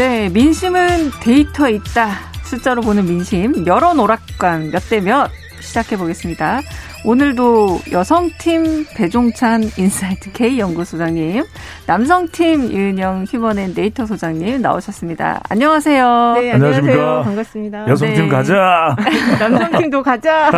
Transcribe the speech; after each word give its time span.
네, 0.00 0.30
민심은 0.30 1.10
데이터에 1.20 1.72
있다. 1.72 2.08
숫자로 2.44 2.80
보는 2.80 3.04
민심 3.04 3.66
여론 3.66 3.90
오락관 3.92 4.70
몇 4.70 4.88
대 4.88 5.02
몇 5.02 5.30
시작해 5.60 5.98
보겠습니다. 5.98 6.62
오늘도 7.04 7.80
여성팀 7.92 8.86
배종찬 8.96 9.62
인사이트 9.76 10.32
K 10.32 10.58
연구소장님, 10.58 11.44
남성팀 11.86 12.72
이은영 12.72 13.24
휴먼앤 13.30 13.74
데이터 13.74 14.06
소장님 14.06 14.62
나오셨습니다. 14.62 15.40
안녕하세요. 15.50 16.32
네, 16.40 16.52
안녕하세요. 16.52 17.22
반갑습니다. 17.24 17.88
여성팀 17.88 18.24
네. 18.24 18.28
가자. 18.28 18.96
남성팀도 19.38 20.02
가자. 20.02 20.50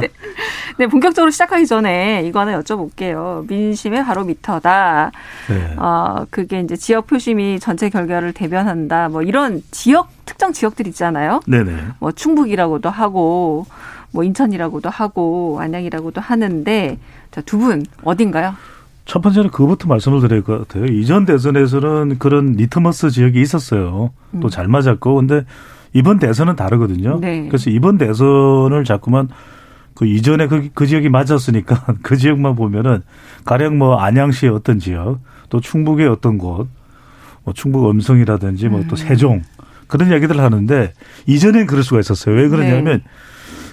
네. 0.00 0.08
네. 0.78 0.86
본격적으로 0.86 1.30
시작하기 1.30 1.66
전에 1.66 2.22
이거 2.26 2.40
하나 2.40 2.60
여쭤볼게요. 2.60 3.48
민심의 3.48 4.04
바로미터다. 4.04 5.10
네. 5.48 5.74
어, 5.76 6.26
그게 6.30 6.60
이제 6.60 6.76
지역 6.76 7.06
표심이 7.06 7.58
전체 7.60 7.88
결과를 7.88 8.32
대변한다. 8.32 9.08
뭐 9.08 9.22
이런 9.22 9.62
지역 9.70 10.08
특정 10.26 10.52
지역들 10.52 10.86
있잖아요. 10.88 11.40
네네. 11.46 11.72
뭐 11.98 12.12
충북이라고도 12.12 12.90
하고 12.90 13.66
뭐 14.12 14.24
인천이라고도 14.24 14.90
하고 14.90 15.58
안양이라고도 15.60 16.20
하는데 16.20 16.98
두분 17.44 17.84
어딘가요? 18.02 18.54
첫 19.04 19.20
번째는 19.22 19.50
그것부터 19.50 19.88
말씀을 19.88 20.20
드릴 20.20 20.42
것 20.42 20.66
같아요. 20.66 20.86
이전 20.86 21.26
대선에서는 21.26 22.18
그런 22.18 22.52
리트머스 22.52 23.10
지역이 23.10 23.40
있었어요. 23.40 24.10
또잘 24.40 24.66
맞았고 24.68 25.14
근데 25.14 25.44
이번 25.92 26.18
대선은 26.18 26.56
다르거든요. 26.56 27.18
네. 27.20 27.46
그래서 27.48 27.70
이번 27.70 27.98
대선을 27.98 28.84
자꾸만 28.84 29.28
그 29.96 30.06
이전에 30.06 30.46
그, 30.46 30.68
그 30.74 30.86
지역이 30.86 31.08
맞았으니까 31.08 31.94
그 32.02 32.16
지역만 32.16 32.54
보면은 32.54 33.02
가령 33.44 33.78
뭐 33.78 33.96
안양시의 33.96 34.52
어떤 34.52 34.78
지역 34.78 35.20
또 35.48 35.60
충북의 35.60 36.06
어떤 36.06 36.38
곳, 36.38 36.68
뭐 37.42 37.54
충북 37.54 37.90
음성이라든지 37.90 38.68
뭐또 38.68 38.90
음. 38.90 38.96
세종 38.96 39.42
그런 39.88 40.10
이야기들 40.10 40.38
하는데 40.38 40.92
이전엔 41.26 41.66
그럴 41.66 41.82
수가 41.82 42.00
있었어요. 42.00 42.36
왜 42.36 42.48
그러냐면 42.48 42.98
네. 42.98 43.04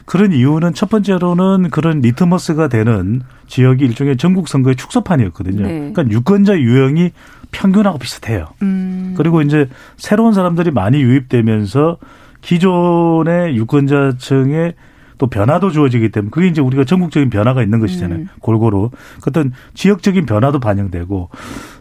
그런 0.06 0.32
이유는 0.32 0.74
첫 0.74 0.90
번째로는 0.90 1.70
그런 1.72 2.00
리트머스가 2.00 2.68
되는 2.68 3.22
지역이 3.48 3.84
일종의 3.84 4.18
전국 4.18 4.48
선거의 4.48 4.76
축소판이었거든요. 4.76 5.64
네. 5.66 5.92
그러니까 5.94 6.08
유권자 6.10 6.60
유형이 6.60 7.12
평균하고 7.52 8.00
비슷해요. 8.00 8.48
음. 8.62 9.14
그리고 9.18 9.42
이제 9.42 9.70
새로운 9.98 10.34
사람들이 10.34 10.72
많이 10.72 11.02
유입되면서 11.02 11.98
기존의 12.42 13.56
유권자층의 13.56 14.74
또 15.18 15.28
변화도 15.28 15.72
주어지기 15.72 16.10
때문에 16.10 16.30
그게 16.32 16.48
이제 16.48 16.62
우리가 16.62 16.84
전국적인 16.86 17.30
변화가 17.30 17.62
있는 17.64 17.80
것이잖아요. 17.80 18.20
음. 18.20 18.28
골고루. 18.40 18.90
어떤 19.28 19.52
지역적인 19.74 20.26
변화도 20.26 20.60
반영되고 20.60 21.30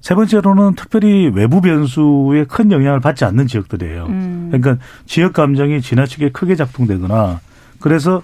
세 0.00 0.14
번째로는 0.14 0.74
특별히 0.74 1.30
외부 1.34 1.60
변수에 1.60 2.44
큰 2.44 2.70
영향을 2.72 3.00
받지 3.00 3.24
않는 3.24 3.46
지역들이에요. 3.46 4.06
음. 4.06 4.48
그러니까 4.52 4.84
지역 5.06 5.32
감정이 5.32 5.80
지나치게 5.80 6.30
크게 6.32 6.54
작동되거나 6.56 7.40
그래서 7.80 8.22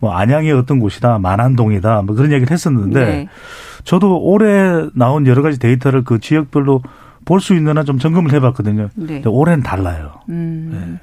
뭐 0.00 0.12
안양의 0.14 0.52
어떤 0.52 0.78
곳이다, 0.78 1.18
만안동이다, 1.18 2.02
뭐 2.02 2.14
그런 2.14 2.30
얘기를 2.32 2.50
했었는데 2.52 3.04
네. 3.04 3.28
저도 3.84 4.18
올해 4.22 4.86
나온 4.94 5.26
여러 5.26 5.42
가지 5.42 5.58
데이터를 5.58 6.04
그 6.04 6.18
지역별로 6.20 6.82
볼 7.24 7.40
수 7.40 7.54
있는 7.54 7.76
한 7.76 7.84
좀 7.84 7.98
점검을 7.98 8.32
해봤거든요. 8.32 8.88
네. 8.94 9.22
올해는 9.26 9.62
달라요. 9.62 10.12
음. 10.30 10.70
네. 10.72 11.00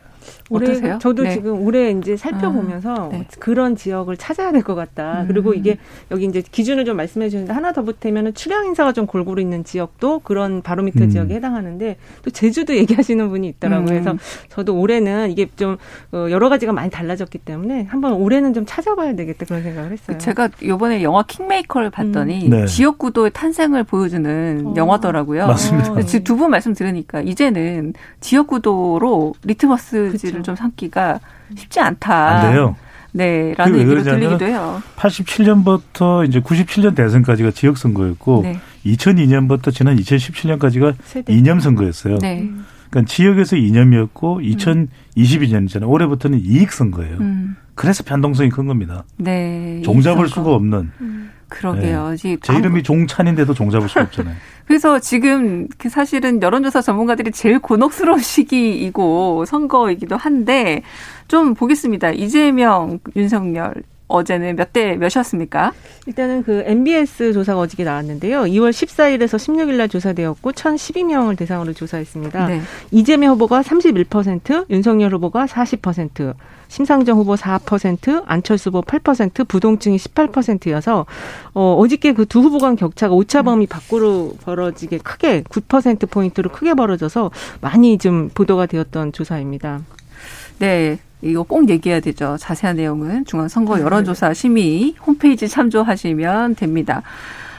올해 0.51 0.69
어떠세요? 0.71 0.99
저도 1.01 1.23
네. 1.23 1.33
지금 1.33 1.61
올해 1.65 1.89
이제 1.91 2.15
살펴보면서 2.15 2.93
아, 2.93 3.09
네. 3.09 3.25
그런 3.39 3.75
지역을 3.75 4.15
찾아야 4.17 4.51
될 4.51 4.61
것 4.61 4.75
같다. 4.75 5.21
음. 5.21 5.27
그리고 5.27 5.53
이게 5.53 5.77
여기 6.11 6.25
이제 6.25 6.41
기준을 6.41 6.85
좀 6.85 6.97
말씀해 6.97 7.29
주셨는데 7.29 7.53
하나 7.53 7.71
더 7.71 7.81
보태면은 7.83 8.33
출향 8.35 8.65
인사가 8.65 8.91
좀 8.93 9.05
골고루 9.07 9.41
있는 9.41 9.63
지역도 9.63 10.19
그런 10.19 10.61
바로미터 10.61 11.05
음. 11.05 11.09
지역에 11.09 11.35
해당하는데 11.35 11.97
또 12.23 12.29
제주도 12.31 12.75
얘기하시는 12.77 13.27
분이 13.29 13.47
있더라고요. 13.47 13.85
음. 13.85 13.85
그래서 13.87 14.17
저도 14.49 14.79
올해는 14.79 15.31
이게 15.31 15.47
좀 15.55 15.77
어, 16.11 16.27
여러 16.29 16.49
가지가 16.49 16.73
많이 16.73 16.89
달라졌기 16.91 17.39
때문에 17.39 17.83
한번 17.89 18.13
올해는 18.13 18.53
좀 18.53 18.65
찾아봐야 18.67 19.15
되겠다 19.15 19.45
그런 19.45 19.63
생각을 19.63 19.91
했어요. 19.91 20.17
제가 20.17 20.49
요번에 20.63 21.01
영화 21.03 21.23
킹메이커를 21.23 21.89
봤더니 21.89 22.45
음. 22.45 22.49
네. 22.51 22.65
지역구도의 22.65 23.31
탄생을 23.33 23.83
보여주는 23.83 24.63
어. 24.67 24.73
영화더라고요. 24.75 25.47
맞습니다. 25.47 26.01
지금 26.03 26.23
두 26.23 26.35
분 26.35 26.51
말씀 26.51 26.73
들으니까 26.73 27.21
이제는 27.21 27.93
지역구도로 28.19 29.33
리트머스지를 29.43 30.34
그렇죠. 30.35 30.43
좀 30.43 30.55
삼기가 30.55 31.19
쉽지 31.55 31.79
않다. 31.79 32.29
안 32.29 32.51
돼요. 32.51 32.75
네, 33.11 33.53
라는 33.57 33.79
얘기로 33.79 34.03
들리기도 34.03 34.45
해요. 34.45 34.81
87년부터 34.97 36.27
이제 36.27 36.41
97년 36.41 36.95
대선까지가 36.95 37.51
지역 37.51 37.77
선거였고 37.77 38.41
네. 38.43 38.59
2002년부터 38.85 39.73
지난 39.73 39.95
2017년까지가 39.95 40.95
세대. 41.03 41.33
이념 41.33 41.59
선거였어요. 41.61 42.17
네. 42.19 42.49
그러니까 42.89 43.09
지역에서 43.09 43.55
이념이었고 43.55 44.41
2022년이잖아요. 44.41 45.89
올해부터는 45.89 46.41
이익 46.43 46.71
선거예요. 46.71 47.17
음. 47.19 47.55
그래서 47.73 48.03
변동성이 48.03 48.49
큰 48.49 48.67
겁니다. 48.67 49.03
네. 49.17 49.81
종잡을 49.83 50.27
수가 50.27 50.53
없는. 50.53 50.91
음. 51.01 51.14
그러게요. 51.49 52.15
네. 52.17 52.37
제 52.41 52.55
이름이 52.55 52.83
종찬인데도 52.83 53.53
종 53.53 53.69
잡을 53.69 53.87
수 53.87 53.99
없잖아요. 53.99 54.35
그래서 54.65 54.99
지금 54.99 55.67
그 55.77 55.89
사실은 55.89 56.41
여론조사 56.41 56.81
전문가들이 56.81 57.31
제일 57.31 57.59
곤혹스러운 57.59 58.19
시기이고 58.19 59.45
선거이기도 59.45 60.17
한데 60.17 60.81
좀 61.27 61.53
보겠습니다. 61.53 62.11
이재명, 62.11 62.99
윤석열 63.15 63.83
어제는 64.07 64.55
몇 64.55 64.71
대 64.73 64.95
몇이었습니까? 64.97 65.71
일단은 66.05 66.43
그 66.43 66.63
MBS 66.65 67.33
조사가 67.33 67.59
어저께 67.59 67.83
나왔는데요. 67.83 68.41
2월 68.43 68.71
14일에서 68.71 69.37
16일 69.37 69.75
날 69.75 69.89
조사되었고 69.89 70.51
1,012명을 70.51 71.37
대상으로 71.37 71.73
조사했습니다. 71.73 72.47
네. 72.47 72.61
이재명 72.91 73.31
후보가 73.33 73.61
31%, 73.61 74.69
윤석열 74.69 75.13
후보가 75.13 75.45
40%, 75.45 76.33
심상정 76.67 77.17
후보 77.17 77.35
4%, 77.35 78.23
안철수 78.25 78.69
후보 78.69 78.81
8%, 78.81 79.47
부동층이 79.47 79.97
18%여서 79.97 81.05
어 81.53 81.75
어저께 81.79 82.13
그 82.13 82.25
두 82.25 82.41
후보 82.41 82.57
간 82.57 82.75
격차가 82.75 83.13
오차 83.15 83.43
범위 83.43 83.65
밖으로 83.65 84.35
벌어지게 84.43 84.97
크게 84.99 85.43
9% 85.43 86.09
포인트로 86.09 86.49
크게 86.51 86.73
벌어져서 86.73 87.31
많이 87.61 87.97
좀 87.97 88.29
보도가 88.33 88.65
되었던 88.65 89.13
조사입니다. 89.13 89.81
네. 90.59 90.99
이거 91.25 91.43
꼭 91.43 91.69
얘기해야 91.69 91.99
되죠. 91.99 92.37
자세한 92.39 92.77
내용은 92.77 93.25
중앙선거 93.25 93.77
네. 93.77 93.83
여론조사 93.83 94.33
심의 94.33 94.95
홈페이지 95.05 95.47
참조하시면 95.47 96.55
됩니다. 96.55 97.01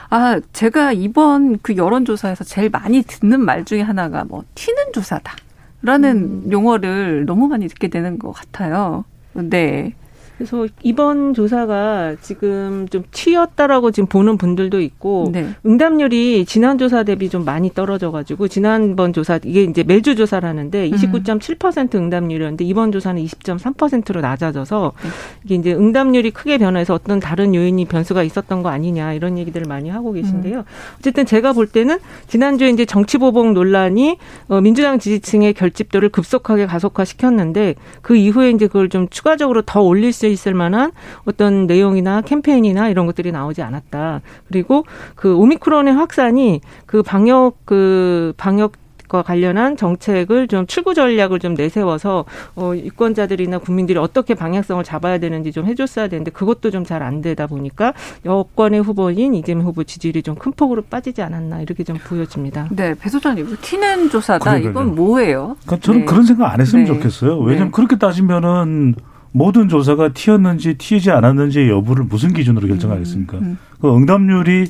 아, 0.09 0.39
제가 0.53 0.93
이번 0.93 1.59
그 1.61 1.75
여론조사에서 1.75 2.45
제일 2.45 2.69
많이 2.69 3.03
듣는 3.03 3.41
말 3.41 3.65
중에 3.65 3.81
하나가 3.81 4.23
뭐, 4.23 4.43
튀는 4.55 4.93
조사다. 4.93 5.35
라는 5.81 6.17
음. 6.17 6.51
용어를 6.51 7.25
너무 7.25 7.47
많이 7.47 7.67
듣게 7.67 7.87
되는 7.89 8.17
것 8.17 8.31
같아요. 8.31 9.03
네. 9.33 9.93
그래서 10.37 10.67
이번 10.83 11.33
조사가 11.33 12.17
지금 12.21 12.87
좀 12.89 13.03
튀었다라고 13.11 13.89
지금 13.89 14.07
보는 14.07 14.37
분들도 14.37 14.79
있고 14.81 15.31
네. 15.33 15.49
응답률이 15.65 16.45
지난 16.45 16.77
조사 16.77 17.03
대비 17.03 17.29
좀 17.29 17.43
많이 17.43 17.73
떨어져 17.73 18.11
가지고 18.11 18.47
지난번 18.47 19.13
조사 19.13 19.39
이게 19.43 19.63
이제 19.63 19.83
매주 19.83 20.15
조사를 20.15 20.47
하는데 20.47 20.89
29.7% 20.91 21.95
음. 21.95 22.03
응답률이었는데 22.03 22.63
이번 22.65 22.91
조사는 22.91 23.23
20.3%로 23.23 24.21
낮아져서 24.21 24.93
네. 25.01 25.09
이게 25.43 25.55
이제 25.55 25.73
응답률이 25.73 26.29
크게 26.29 26.59
변해서 26.59 26.93
어떤 26.93 27.19
다른 27.19 27.55
요인이 27.55 27.85
변수가 27.85 28.21
있었던 28.21 28.61
거 28.61 28.69
아니냐 28.69 29.13
이런 29.13 29.39
얘기들을 29.39 29.65
많이 29.67 29.89
하고 29.89 30.11
계신데요. 30.11 30.59
음. 30.59 30.63
어쨌든 30.99 31.25
제가 31.25 31.53
볼 31.53 31.65
때는 31.65 31.97
지난주에 32.27 32.69
이제 32.69 32.85
정치 32.85 33.17
보복 33.17 33.53
논란이 33.53 34.17
어, 34.49 34.61
민주당 34.61 34.99
지지층의 34.99 35.53
결집도를 35.55 36.09
급속하게 36.09 36.67
가속화시켰는데 36.67 37.73
그 38.03 38.15
이후에 38.15 38.51
이제 38.51 38.67
그걸 38.67 38.89
좀 38.89 39.07
추가적으로 39.09 39.63
더 39.63 39.81
올릴 39.81 40.13
수 40.13 40.26
있을 40.31 40.53
만한 40.53 40.91
어떤 41.25 41.67
내용이나 41.67 42.21
캠페인이나 42.21 42.89
이런 42.89 43.05
것들이 43.05 43.31
나오지 43.31 43.61
않았다. 43.61 44.21
그리고 44.47 44.85
그 45.15 45.35
오미크론의 45.35 45.93
확산이 45.93 46.61
그 46.85 47.03
방역 47.03 47.57
그 47.65 48.33
방역 48.37 48.73
과 49.07 49.21
관련한 49.21 49.77
정책을 49.77 50.49
좀 50.49 50.67
출구 50.67 50.93
전략을 50.93 51.39
좀 51.39 51.53
내세워서 51.53 52.25
어 52.57 52.73
유권자들이나 52.75 53.59
국민들이 53.59 53.97
어떻게 53.97 54.33
방향성을 54.33 54.83
잡아야 54.83 55.17
되는지 55.17 55.53
좀 55.53 55.65
해줬어야 55.65 56.09
되는데 56.09 56.29
그것도 56.29 56.71
좀 56.71 56.83
잘 56.83 57.01
안 57.03 57.21
되다 57.21 57.47
보니까 57.47 57.93
여권의 58.25 58.81
후보인 58.81 59.33
이재명 59.33 59.65
후보 59.65 59.85
지지율이 59.85 60.23
좀 60.23 60.35
큰 60.35 60.51
폭으로 60.51 60.81
빠지지 60.81 61.21
않았나 61.21 61.61
이렇게 61.61 61.85
좀 61.85 61.97
보여집니다. 62.05 62.67
네, 62.69 62.95
배 62.99 63.07
소장님 63.07 63.55
티는 63.61 64.09
조사다 64.09 64.43
그러니까요. 64.43 64.71
이건 64.71 64.95
뭐예요? 64.95 65.55
그러니까 65.65 65.85
저는 65.85 65.99
네. 66.01 66.05
그런 66.05 66.23
생각 66.25 66.51
안 66.51 66.59
했으면 66.59 66.83
네. 66.83 66.93
좋겠어요. 66.93 67.39
왜냐하면 67.39 67.67
네. 67.69 67.71
그렇게 67.71 67.97
따지면은 67.97 68.95
모든 69.31 69.69
조사가 69.69 70.13
튀었는지 70.13 70.75
튀지 70.77 71.11
않았는지 71.11 71.69
여부를 71.69 72.05
무슨 72.05 72.33
기준으로 72.33 72.67
결정하겠습니까? 72.67 73.37
음, 73.37 73.43
음. 73.43 73.57
그 73.79 73.95
응답률이 73.95 74.67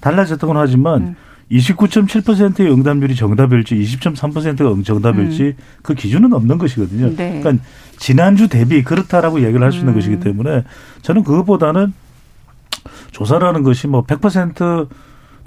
달라졌다고는 0.00 0.60
하지만 0.60 1.02
음. 1.02 1.16
29.7%의 1.50 2.72
응답률이 2.72 3.16
정답일지 3.16 3.74
20.3%가 3.74 4.82
정답일지 4.84 5.42
음. 5.42 5.52
그 5.82 5.94
기준은 5.94 6.32
없는 6.32 6.58
것이거든요. 6.58 7.16
네. 7.16 7.40
그러니까 7.40 7.64
지난주 7.98 8.48
대비 8.48 8.82
그렇다라고 8.84 9.40
얘기를 9.42 9.62
할 9.62 9.72
수 9.72 9.78
있는 9.78 9.92
음. 9.92 9.98
것이기 9.98 10.20
때문에 10.20 10.64
저는 11.02 11.24
그것보다는 11.24 11.92
조사라는 13.10 13.62
것이 13.62 13.88
뭐 13.88 14.04
100% 14.04 14.88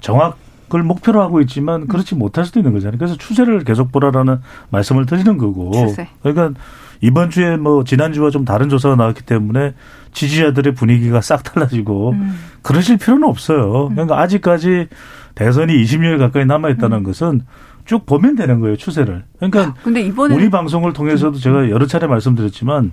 정확을 0.00 0.82
목표로 0.82 1.22
하고 1.22 1.40
있지만 1.40 1.86
그렇지 1.86 2.14
못할 2.14 2.44
수도 2.44 2.60
있는 2.60 2.72
거잖아요. 2.74 2.98
그래서 2.98 3.16
추세를 3.16 3.64
계속 3.64 3.90
보라라는 3.90 4.40
말씀을 4.70 5.06
드리는 5.06 5.38
거고. 5.38 5.72
추세. 5.72 6.08
그러니까 6.22 6.58
이번 7.04 7.28
주에 7.28 7.58
뭐 7.58 7.84
지난주와 7.84 8.30
좀 8.30 8.46
다른 8.46 8.70
조사가 8.70 8.96
나왔기 8.96 9.24
때문에 9.24 9.74
지지자들의 10.12 10.72
분위기가 10.72 11.20
싹 11.20 11.42
달라지고 11.44 12.12
음. 12.12 12.34
그러실 12.62 12.96
필요는 12.96 13.28
없어요. 13.28 13.90
그러니까 13.90 14.18
아직까지 14.20 14.88
대선이 15.34 15.74
20일 15.82 16.18
가까이 16.18 16.46
남아 16.46 16.70
있다는 16.70 16.98
음. 16.98 17.02
것은 17.02 17.42
쭉 17.84 18.06
보면 18.06 18.36
되는 18.36 18.58
거예요 18.60 18.76
추세를. 18.76 19.24
그러니까 19.36 19.74
근데 19.82 20.00
이번에 20.00 20.34
우리 20.34 20.48
방송을 20.48 20.94
통해서도 20.94 21.36
제가 21.38 21.68
여러 21.68 21.86
차례 21.86 22.06
말씀드렸지만 22.06 22.92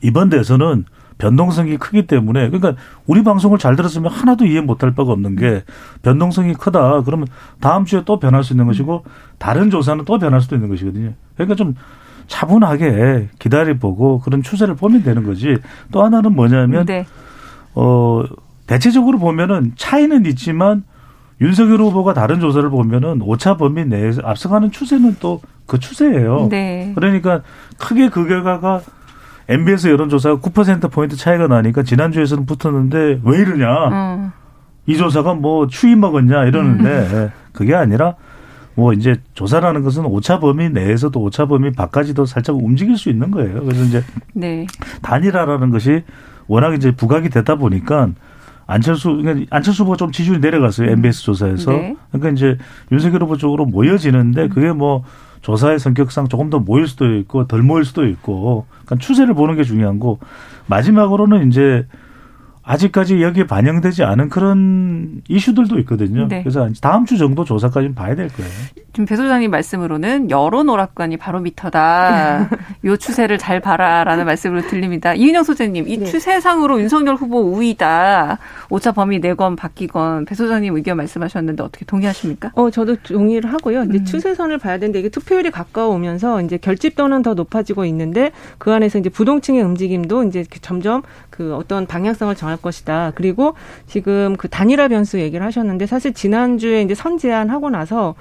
이번 0.00 0.28
대선은 0.28 0.84
변동성이 1.18 1.76
크기 1.76 2.06
때문에 2.06 2.50
그러니까 2.50 2.80
우리 3.06 3.24
방송을 3.24 3.58
잘 3.58 3.74
들었으면 3.74 4.12
하나도 4.12 4.46
이해 4.46 4.60
못할 4.60 4.94
바가 4.94 5.10
없는 5.10 5.34
게 5.34 5.64
변동성이 6.02 6.54
크다. 6.54 7.02
그러면 7.02 7.26
다음 7.58 7.84
주에 7.84 8.02
또 8.04 8.20
변할 8.20 8.44
수 8.44 8.52
있는 8.52 8.66
것이고 8.66 9.04
다른 9.38 9.70
조사는 9.70 10.04
또 10.04 10.20
변할 10.20 10.40
수도 10.40 10.54
있는 10.54 10.68
것이거든요. 10.68 11.14
그러니까 11.34 11.56
좀 11.56 11.74
차분하게 12.28 13.30
기다려보고 13.38 14.20
그런 14.20 14.42
추세를 14.42 14.76
보면 14.76 15.02
되는 15.02 15.24
거지. 15.24 15.56
또 15.90 16.04
하나는 16.04 16.34
뭐냐면 16.34 16.86
네. 16.86 17.06
어 17.74 18.22
대체적으로 18.66 19.18
보면은 19.18 19.72
차이는 19.76 20.24
있지만 20.26 20.84
윤석열 21.40 21.80
후보가 21.80 22.14
다른 22.14 22.38
조사를 22.40 22.68
보면은 22.70 23.22
오차 23.22 23.56
범위 23.56 23.84
내에서 23.84 24.22
앞서가는 24.24 24.70
추세는 24.70 25.16
또 25.20 25.40
그 25.68 25.78
추세예요. 25.78 26.48
네. 26.50 26.92
그러니까 26.94 27.42
크게 27.76 28.08
그 28.08 28.26
결과가 28.26 28.80
MBS 29.48 29.88
여론조사가 29.88 30.36
9% 30.40 30.90
포인트 30.90 31.14
차이가 31.14 31.46
나니까 31.46 31.82
지난주에서는 31.82 32.46
붙었는데 32.46 33.20
왜 33.22 33.38
이러냐? 33.38 33.88
음. 33.88 34.32
이 34.86 34.96
조사가 34.96 35.34
뭐 35.34 35.66
추위 35.68 35.94
먹었냐 35.94 36.46
이러는데 36.46 36.88
음. 36.88 37.30
그게 37.52 37.74
아니라 37.74 38.14
뭐 38.78 38.92
이제 38.92 39.16
조사라는 39.34 39.82
것은 39.82 40.04
오차 40.04 40.38
범위 40.38 40.70
내에서도 40.70 41.20
오차 41.20 41.46
범위 41.46 41.72
밖까지도 41.72 42.26
살짝 42.26 42.54
움직일 42.54 42.96
수 42.96 43.08
있는 43.08 43.32
거예요. 43.32 43.64
그래서 43.64 43.82
이제 43.82 44.04
네. 44.34 44.68
단일화라는 45.02 45.70
것이 45.70 46.04
워낙 46.46 46.74
이제 46.74 46.92
부각이 46.92 47.28
되다 47.28 47.56
보니까 47.56 48.10
안철수 48.68 49.16
그러니까 49.16 49.46
안철수 49.50 49.82
후보가 49.82 49.96
좀 49.96 50.12
지지율이 50.12 50.38
내려갔어요 50.38 50.90
MBS 50.92 51.24
조사에서 51.24 51.72
네. 51.72 51.96
그러니까 52.12 52.30
이제 52.30 52.56
윤석열 52.92 53.24
후보 53.24 53.36
쪽으로 53.36 53.64
모여지는데 53.64 54.42
음. 54.44 54.48
그게 54.48 54.70
뭐 54.70 55.02
조사의 55.40 55.80
성격상 55.80 56.28
조금 56.28 56.48
더 56.48 56.60
모일 56.60 56.86
수도 56.86 57.16
있고 57.16 57.48
덜 57.48 57.62
모일 57.62 57.84
수도 57.84 58.06
있고 58.06 58.66
그러니까 58.84 59.04
추세를 59.04 59.34
보는 59.34 59.56
게 59.56 59.64
중요한 59.64 59.98
거 59.98 60.18
마지막으로는 60.66 61.48
이제 61.48 61.84
아직까지 62.68 63.22
여기에 63.22 63.46
반영되지 63.46 64.04
않은 64.04 64.28
그런 64.28 65.22
이슈들도 65.26 65.78
있거든요. 65.80 66.28
네. 66.28 66.42
그래서 66.42 66.68
다음 66.82 67.06
주 67.06 67.16
정도 67.16 67.42
조사까지는 67.42 67.94
봐야 67.94 68.14
될 68.14 68.28
거예요. 68.28 68.50
지금 68.92 69.06
배 69.06 69.16
소장님 69.16 69.50
말씀으로는 69.50 70.30
여론 70.30 70.68
오락관이 70.68 71.16
바로 71.16 71.40
미터다. 71.40 72.50
요 72.84 72.96
추세를 72.96 73.38
잘 73.38 73.60
봐라라는 73.60 74.26
말씀으로 74.26 74.62
들립니다. 74.62 75.14
이윤영 75.14 75.44
소장님, 75.44 75.88
이 75.88 75.98
네. 75.98 76.04
추세상으로 76.04 76.78
윤석열 76.80 77.14
후보 77.14 77.40
우위다. 77.40 78.38
오차 78.68 78.92
범위 78.92 79.18
내건 79.18 79.56
바뀌건 79.56 80.26
배 80.26 80.34
소장님 80.34 80.76
의견 80.76 80.98
말씀하셨는데 80.98 81.62
어떻게 81.62 81.86
동의하십니까? 81.86 82.50
어, 82.54 82.70
저도 82.70 82.96
동의를 82.96 83.50
하고요. 83.50 83.84
이제 83.84 83.98
음. 83.98 84.04
추세선을 84.04 84.58
봐야 84.58 84.78
되는데 84.78 84.98
이게 84.98 85.08
투표율이 85.08 85.52
가까워오면서 85.52 86.42
이제 86.42 86.58
결집도는 86.58 87.22
더 87.22 87.32
높아지고 87.32 87.86
있는데 87.86 88.32
그 88.58 88.72
안에서 88.74 88.98
이제 88.98 89.08
부동층의 89.08 89.62
움직임도 89.62 90.24
이제 90.24 90.44
점점 90.60 91.02
그 91.30 91.54
어떤 91.54 91.86
방향성을 91.86 92.34
정할 92.34 92.57
것이다. 92.62 93.12
그리고 93.14 93.54
지금 93.86 94.36
그 94.36 94.48
단일화 94.48 94.88
변수 94.88 95.20
얘기를 95.20 95.44
하셨는데 95.46 95.86
사실 95.86 96.12
지난주에 96.12 96.82
이제 96.82 96.94
선 96.94 97.18
제안 97.18 97.50
하고 97.50 97.70
나서 97.70 98.14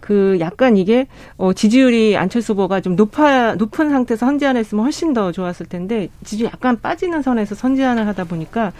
그 0.00 0.36
약간 0.40 0.76
이게 0.76 1.06
어 1.36 1.52
지지율이 1.52 2.16
안철수 2.16 2.52
후보가 2.52 2.80
좀 2.80 2.96
높아 2.96 3.54
높은 3.54 3.90
상태에서 3.90 4.26
선 4.26 4.38
제안 4.38 4.56
했으면 4.56 4.84
훨씬 4.84 5.12
더 5.12 5.32
좋았을 5.32 5.66
텐데 5.66 6.08
지지율 6.24 6.50
약간 6.52 6.80
빠지는 6.80 7.22
선에서 7.22 7.54
선 7.54 7.76
제안을 7.76 8.06
하다 8.06 8.24
보니까 8.24 8.72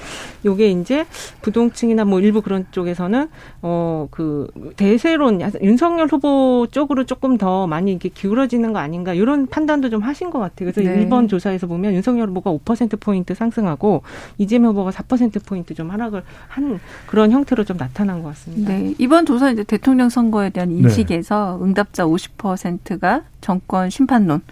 요게 0.44 0.70
이제 0.70 1.06
부동층이나 1.42 2.04
뭐 2.04 2.20
일부 2.20 2.42
그런 2.42 2.66
쪽에서는 2.70 3.28
어 3.62 4.08
그 4.10 4.48
대세론 4.76 5.40
윤석열 5.62 6.08
후보 6.08 6.66
쪽으로 6.70 7.04
조금 7.04 7.36
더 7.36 7.66
많이 7.66 7.90
이렇게 7.90 8.08
기울어지는 8.08 8.72
거 8.72 8.78
아닌가 8.78 9.14
이런 9.14 9.46
판단도 9.46 9.90
좀 9.90 10.02
하신 10.02 10.30
것 10.30 10.38
같아요. 10.38 10.70
그래서 10.70 10.80
네. 10.80 11.06
1번 11.06 11.28
조사에서 11.28 11.66
보면 11.66 11.94
윤석열 11.94 12.28
후보가 12.28 12.50
5% 12.52 13.00
포인트 13.00 13.34
상승하고 13.34 13.78
하고 13.78 14.02
이재명 14.36 14.72
후보가 14.72 14.90
4% 15.02 15.44
포인트 15.46 15.74
좀 15.74 15.90
하락을 15.90 16.22
한 16.48 16.80
그런 17.06 17.30
형태로 17.30 17.64
좀 17.64 17.76
나타난 17.76 18.22
것 18.22 18.30
같습니다. 18.30 18.72
네. 18.72 18.94
이번 18.98 19.26
조사 19.26 19.50
이제 19.50 19.62
대통령 19.64 20.08
선거에 20.08 20.50
대한 20.50 20.70
네. 20.70 20.76
인식에서 20.76 21.58
네. 21.60 21.64
응답자 21.66 22.04
50%가 22.04 23.22
정권 23.40 23.90
심판론, 23.90 24.42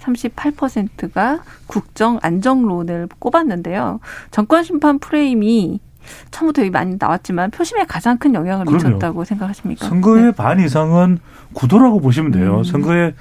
38%가 0.00 1.42
국정 1.66 2.18
안정론을 2.22 3.08
꼽았는데요. 3.18 4.00
정권 4.30 4.64
심판 4.64 4.98
프레임이 4.98 5.80
처음부터 6.32 6.68
많이 6.70 6.96
나왔지만 6.98 7.50
표심에 7.52 7.84
가장 7.84 8.18
큰 8.18 8.34
영향을 8.34 8.66
그럼요. 8.66 8.84
미쳤다고 8.88 9.24
생각하십니까? 9.24 9.86
선거의 9.86 10.24
네. 10.24 10.32
반 10.32 10.58
이상은 10.58 11.18
구도라고 11.52 12.00
보시면 12.00 12.32
돼요. 12.32 12.58
음. 12.58 12.64
선거에 12.64 13.14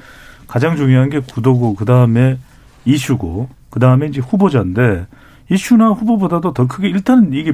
가장 0.48 0.76
중요한 0.76 1.10
게 1.10 1.20
구도고 1.20 1.76
그 1.76 1.86
다음에 1.86 2.38
이슈고 2.86 3.50
그 3.70 3.80
다음에 3.80 4.08
이제 4.08 4.20
후보자인데 4.20 5.06
이슈나 5.52 5.90
후보보다도 5.90 6.54
더 6.54 6.66
크게 6.66 6.88
일단은 6.88 7.34
이게 7.34 7.54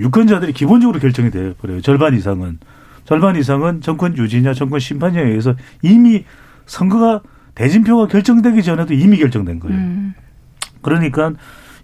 유권자들이 0.00 0.52
기본적으로 0.52 0.98
결정이 0.98 1.30
돼요. 1.30 1.54
그래요. 1.60 1.80
절반 1.80 2.14
이상은. 2.14 2.58
절반 3.04 3.36
이상은 3.36 3.80
정권 3.80 4.16
유지냐 4.16 4.54
정권 4.54 4.80
심판에 4.80 5.22
의해서 5.22 5.54
이미 5.82 6.24
선거가 6.66 7.20
대진표가 7.54 8.08
결정되기 8.08 8.62
전에도 8.62 8.94
이미 8.94 9.18
결정된 9.18 9.60
거예요. 9.60 9.76
음. 9.76 10.14
그러니까 10.80 11.32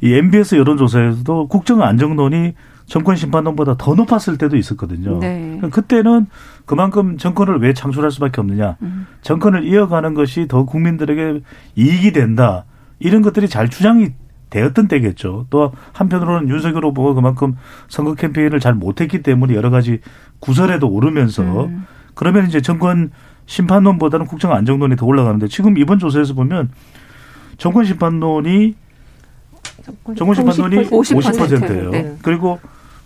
이 0.01 0.13
MBS 0.13 0.57
여론조사에서도 0.57 1.49
국정 1.49 1.83
안정론이 1.83 2.55
정권 2.87 3.17
심판론보다 3.17 3.77
더 3.77 3.95
높았을 3.95 4.39
때도 4.39 4.57
있었거든요. 4.57 5.19
네. 5.21 5.61
그때는 5.71 6.27
그만큼 6.65 7.19
정권을 7.19 7.61
왜 7.61 7.75
창출할 7.75 8.11
수밖에 8.11 8.41
없느냐. 8.41 8.77
음. 8.83 9.07
정권을 9.23 9.65
이어가는 9.65 10.15
것이 10.15 10.49
더 10.49 10.65
국민들에게 10.65 11.43
이익이 11.77 12.13
된다. 12.13 12.65
이런 12.99 13.23
것들이 13.23 13.49
잘 13.49 13.69
주장이 13.69 14.13
되었던 14.51 14.89
때겠죠. 14.89 15.47
또 15.51 15.73
한편으로는 15.93 16.49
윤석열 16.49 16.85
후보가 16.87 17.15
그만큼 17.15 17.57
선거 17.89 18.15
캠페인을 18.15 18.61
잘 18.61 18.75
못했기 18.75 19.23
때문에 19.23 19.55
여러 19.55 19.71
가지 19.71 20.01
구설에도 20.41 20.89
오르면서 20.89 21.67
음. 21.67 21.87
그러면 22.15 22.47
이제 22.47 22.61
정권 22.61 23.11
심판론보다는 23.47 24.27
국정 24.27 24.53
안정론이 24.53 24.97
더 24.97 25.07
올라가는데 25.07 25.49
지금 25.49 25.79
이번 25.79 25.99
조사에서 25.99 26.35
보면 26.35 26.71
정권 27.57 27.85
심판론이 27.85 28.75
정권 30.17 30.35
심판론이 30.35 30.89
50%, 30.91 31.71
예요 31.71 31.91
네. 31.91 32.17
그리고 32.23 32.61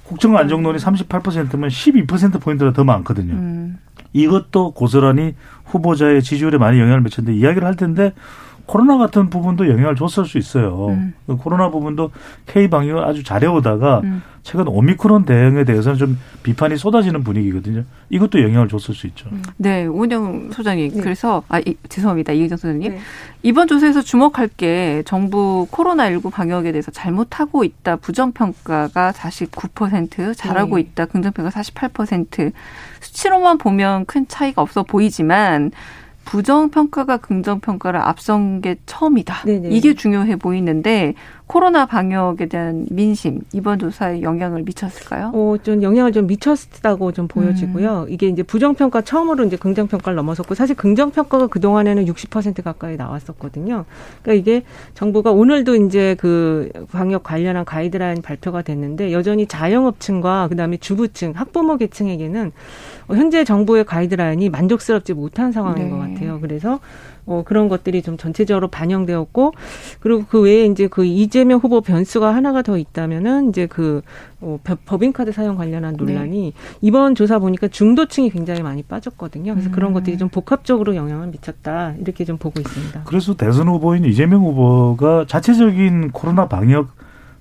국정 0.04 0.36
안정론이 0.36 0.78
38%면 0.78 1.68
12% 1.68 2.40
포인트가 2.40 2.72
더 2.72 2.84
많거든요. 2.84 3.34
음. 3.34 3.78
이것도 4.12 4.72
고스란히 4.72 5.34
후보자의 5.64 6.22
지지율에 6.22 6.58
많이 6.58 6.78
영향을 6.78 7.00
미쳤는데 7.00 7.38
이야기를 7.38 7.66
할 7.66 7.76
텐데 7.76 8.12
코로나 8.66 8.96
같은 8.96 9.28
부분도 9.30 9.68
영향을 9.68 9.96
줬을 9.96 10.24
수 10.24 10.38
있어요. 10.38 10.88
음. 10.88 11.14
그 11.26 11.36
코로나 11.36 11.70
부분도 11.70 12.10
K 12.46 12.68
방역을 12.68 13.04
아주 13.04 13.22
잘해오다가 13.22 14.00
음. 14.04 14.22
최근 14.42 14.66
오미크론 14.66 15.24
대응에 15.24 15.64
대해서는 15.64 15.98
좀 15.98 16.18
비판이 16.42 16.76
쏟아지는 16.76 17.22
분위기거든요. 17.22 17.84
이것도 18.10 18.42
영향을 18.42 18.68
줬을 18.68 18.94
수 18.94 19.06
있죠. 19.08 19.28
음. 19.30 19.42
네, 19.56 19.86
오은영 19.86 20.50
소장님. 20.52 20.94
네. 20.94 21.00
그래서 21.00 21.42
아 21.48 21.60
이, 21.60 21.76
죄송합니다, 21.88 22.32
이혜정 22.32 22.58
소장님. 22.58 22.92
네. 22.92 22.98
이번 23.42 23.68
조사에서 23.68 24.02
주목할 24.02 24.48
게 24.48 25.02
정부 25.06 25.66
코로나 25.70 26.10
19 26.10 26.30
방역에 26.30 26.72
대해서 26.72 26.90
잘못하고 26.90 27.62
있다 27.64 27.96
부정 27.96 28.32
평가가 28.32 29.12
49%, 29.12 30.36
잘하고 30.36 30.76
네. 30.76 30.82
있다 30.82 31.06
긍정 31.06 31.32
평가 31.32 31.50
48%. 31.50 32.52
수치로만 33.00 33.58
보면 33.58 34.06
큰 34.06 34.26
차이가 34.28 34.62
없어 34.62 34.82
보이지만 34.82 35.70
부정 36.24 36.70
평가가 36.70 37.18
긍정 37.18 37.60
평가를 37.60 38.00
앞선 38.00 38.60
게 38.60 38.76
처음이다. 38.86 39.42
네네. 39.44 39.68
이게 39.70 39.94
중요해 39.94 40.36
보이는데 40.36 41.14
코로나 41.46 41.86
방역에 41.86 42.46
대한 42.46 42.86
민심 42.90 43.40
이번 43.52 43.78
조사에 43.78 44.22
영향을 44.22 44.62
미쳤을까요? 44.62 45.32
어, 45.34 45.56
좀 45.62 45.82
영향을 45.82 46.12
좀 46.12 46.26
미쳤다고 46.26 47.12
좀 47.12 47.28
보여지고요. 47.28 48.06
음. 48.08 48.12
이게 48.12 48.28
이제 48.28 48.42
부정 48.42 48.74
평가 48.74 49.02
처음으로 49.02 49.44
이제 49.44 49.56
긍정 49.56 49.86
평가를 49.86 50.16
넘어섰고 50.16 50.54
사실 50.54 50.74
긍정 50.76 51.10
평가가 51.10 51.48
그 51.48 51.60
동안에는 51.60 52.06
60% 52.06 52.62
가까이 52.62 52.96
나왔었거든요. 52.96 53.84
그러니까 54.22 54.40
이게 54.40 54.64
정부가 54.94 55.32
오늘도 55.32 55.76
이제 55.76 56.16
그 56.18 56.70
방역 56.90 57.22
관련한 57.22 57.64
가이드라인 57.64 58.22
발표가 58.22 58.62
됐는데 58.62 59.12
여전히 59.12 59.46
자영업층과 59.46 60.48
그다음에 60.48 60.78
주부층, 60.78 61.32
학부모 61.34 61.76
계층에게는 61.76 62.52
현재 63.08 63.44
정부의 63.44 63.84
가이드라인이 63.84 64.48
만족스럽지 64.48 65.12
못한 65.12 65.52
상황인 65.52 65.84
네. 65.84 65.90
것 65.90 65.98
같아요. 65.98 66.40
그래서 66.40 66.80
어, 67.24 67.42
그런 67.44 67.68
것들이 67.68 68.02
좀 68.02 68.16
전체적으로 68.16 68.68
반영되었고 68.68 69.52
그리고 70.00 70.24
그 70.28 70.40
외에 70.40 70.66
이제 70.66 70.88
그 70.88 71.04
이재명 71.04 71.60
후보 71.60 71.80
변수가 71.80 72.34
하나가 72.34 72.62
더 72.62 72.76
있다면은 72.76 73.50
이제 73.50 73.66
그 73.66 74.02
어, 74.40 74.58
법인카드 74.62 75.30
사용 75.32 75.56
관련한 75.56 75.94
논란이 75.96 76.40
네. 76.40 76.52
이번 76.80 77.14
조사 77.14 77.38
보니까 77.38 77.68
중도층이 77.68 78.30
굉장히 78.30 78.62
많이 78.62 78.82
빠졌거든요. 78.82 79.54
그래서 79.54 79.70
음. 79.70 79.72
그런 79.72 79.92
것들이 79.92 80.18
좀 80.18 80.28
복합적으로 80.28 80.96
영향을 80.96 81.28
미쳤다 81.28 81.94
이렇게 82.00 82.24
좀 82.24 82.38
보고 82.38 82.60
있습니다. 82.60 83.02
그래서 83.04 83.34
대선 83.34 83.68
후보인 83.68 84.04
이재명 84.04 84.42
후보가 84.42 85.26
자체적인 85.28 86.10
코로나 86.10 86.48
방역 86.48 86.88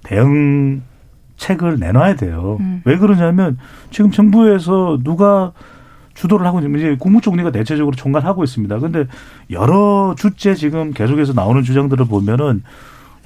대응 0.03 0.83
책을 1.37 1.79
내놔야 1.79 2.17
돼요. 2.17 2.57
음. 2.59 2.81
왜 2.85 2.97
그러냐면 2.97 3.57
지금 3.89 4.11
정부에서 4.11 4.99
누가 5.03 5.53
주도를 6.13 6.45
하고 6.45 6.59
있는 6.59 6.77
이제 6.79 6.95
국무총리가 6.99 7.51
대체적으로 7.51 7.95
총괄하고 7.95 8.43
있습니다. 8.43 8.79
근데 8.79 9.05
여러 9.49 10.15
주째 10.17 10.55
지금 10.55 10.93
계속해서 10.93 11.33
나오는 11.33 11.63
주장들을 11.63 12.05
보면은 12.05 12.63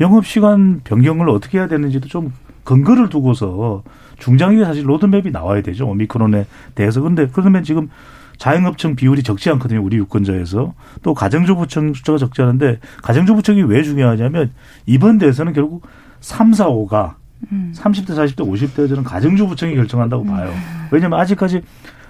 영업 0.01 0.25
시간 0.25 0.81
변경을 0.83 1.29
어떻게 1.29 1.57
해야 1.57 1.67
되는지도 1.67 2.07
좀 2.07 2.33
근거를 2.63 3.09
두고서 3.09 3.83
중장기 4.19 4.63
사실 4.63 4.87
로드맵이 4.87 5.31
나와야 5.31 5.61
되죠. 5.61 5.87
오미크론에 5.87 6.45
대해서. 6.73 7.01
근데 7.01 7.27
그러면 7.31 7.63
지금 7.63 7.89
자영업층 8.37 8.95
비율이 8.95 9.23
적지 9.23 9.49
않거든요. 9.51 9.81
우리 9.81 9.97
유권자에서. 9.97 10.73
또 11.03 11.13
가정주부층 11.13 11.93
숫자가 11.93 12.17
적지 12.17 12.41
않은데 12.41 12.79
가정주부층이 13.03 13.63
왜 13.63 13.83
중요하냐면 13.83 14.51
이번 14.85 15.17
대선은 15.17 15.53
결국 15.53 15.87
3, 16.19 16.53
4, 16.53 16.67
5가 16.67 17.15
음. 17.51 17.71
30대, 17.75 18.09
40대, 18.09 18.37
50대 18.37 18.89
저는 18.89 19.03
가정주부층이 19.03 19.75
결정한다고 19.75 20.25
봐요. 20.25 20.51
왜냐하면 20.91 21.19
아직까지 21.19 21.61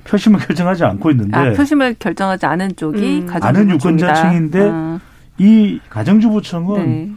표심을 0.06 0.40
결정하지 0.40 0.84
않고 0.86 1.12
있는데 1.12 1.38
아, 1.38 1.52
표심을 1.54 1.96
결정하지 2.00 2.46
않은 2.46 2.76
쪽이 2.76 3.26
음. 3.28 3.30
아는 3.42 3.70
유권자층인데 3.72 4.70
아. 4.72 5.00
이 5.38 5.80
가정주부층은 5.90 6.86
네. 6.86 7.12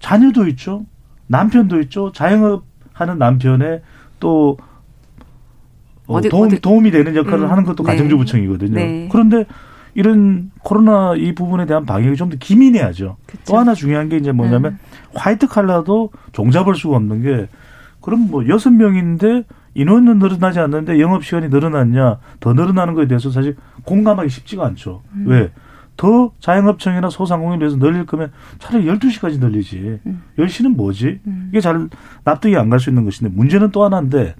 자녀도 0.00 0.46
있죠, 0.48 0.86
남편도 1.26 1.80
있죠, 1.82 2.12
자영업 2.12 2.64
하는 2.92 3.18
남편의 3.18 3.82
또 4.20 4.56
어, 6.06 6.16
어디, 6.16 6.28
도움, 6.30 6.46
어디. 6.46 6.60
도움이 6.60 6.90
되는 6.90 7.14
역할을 7.14 7.40
음. 7.40 7.50
하는 7.50 7.64
것도 7.64 7.82
네. 7.82 7.90
가정주부층이거든요. 7.92 8.74
네. 8.74 9.08
그런데 9.12 9.44
이런 9.94 10.50
코로나 10.62 11.14
이 11.16 11.34
부분에 11.34 11.66
대한 11.66 11.84
방역이 11.84 12.16
좀 12.16 12.30
더 12.30 12.36
기민해야죠. 12.38 13.16
그쵸. 13.26 13.42
또 13.46 13.58
하나 13.58 13.74
중요한 13.74 14.08
게 14.08 14.16
이제 14.16 14.32
뭐냐면 14.32 14.72
음. 14.72 14.78
화이트 15.14 15.48
칼라도 15.48 16.10
종잡을 16.32 16.76
수가 16.76 16.96
없는 16.96 17.22
게 17.22 17.48
그럼 18.00 18.28
뭐 18.30 18.46
여섯 18.48 18.70
명인데 18.70 19.42
인원은 19.74 20.18
늘어나지 20.18 20.58
않는데 20.60 21.00
영업 21.00 21.24
시간이 21.24 21.48
늘어났냐 21.48 22.18
더 22.40 22.52
늘어나는 22.52 22.94
거에 22.94 23.06
대해서 23.06 23.30
사실 23.30 23.56
공감하기 23.84 24.28
쉽지가 24.28 24.64
않죠. 24.66 25.02
음. 25.14 25.24
왜? 25.28 25.50
더 25.96 26.30
자영업청이나 26.40 27.10
소상공인을 27.10 27.66
위해서 27.66 27.76
늘릴 27.78 28.06
거면 28.06 28.30
차라리 28.60 28.86
12시까지 28.86 29.40
늘리지. 29.40 29.98
음. 30.06 30.22
10시는 30.38 30.76
뭐지? 30.76 31.20
음. 31.26 31.48
이게 31.50 31.60
잘 31.60 31.88
납득이 32.24 32.56
안 32.56 32.70
갈 32.70 32.78
수 32.78 32.90
있는 32.90 33.04
것인데 33.04 33.34
문제는 33.34 33.70
또 33.72 33.84
하나인데 33.84 34.34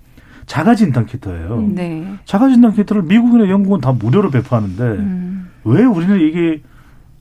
자가진단 0.46 1.06
키트예요. 1.06 1.58
음. 1.58 1.74
네. 1.74 2.14
자가진단 2.24 2.72
키트를 2.74 3.02
미국이나 3.02 3.48
영국은 3.48 3.80
다 3.80 3.92
무료로 3.92 4.30
배포하는데 4.30 4.82
음. 4.84 5.48
왜 5.64 5.84
우리는 5.84 6.20
이게 6.20 6.62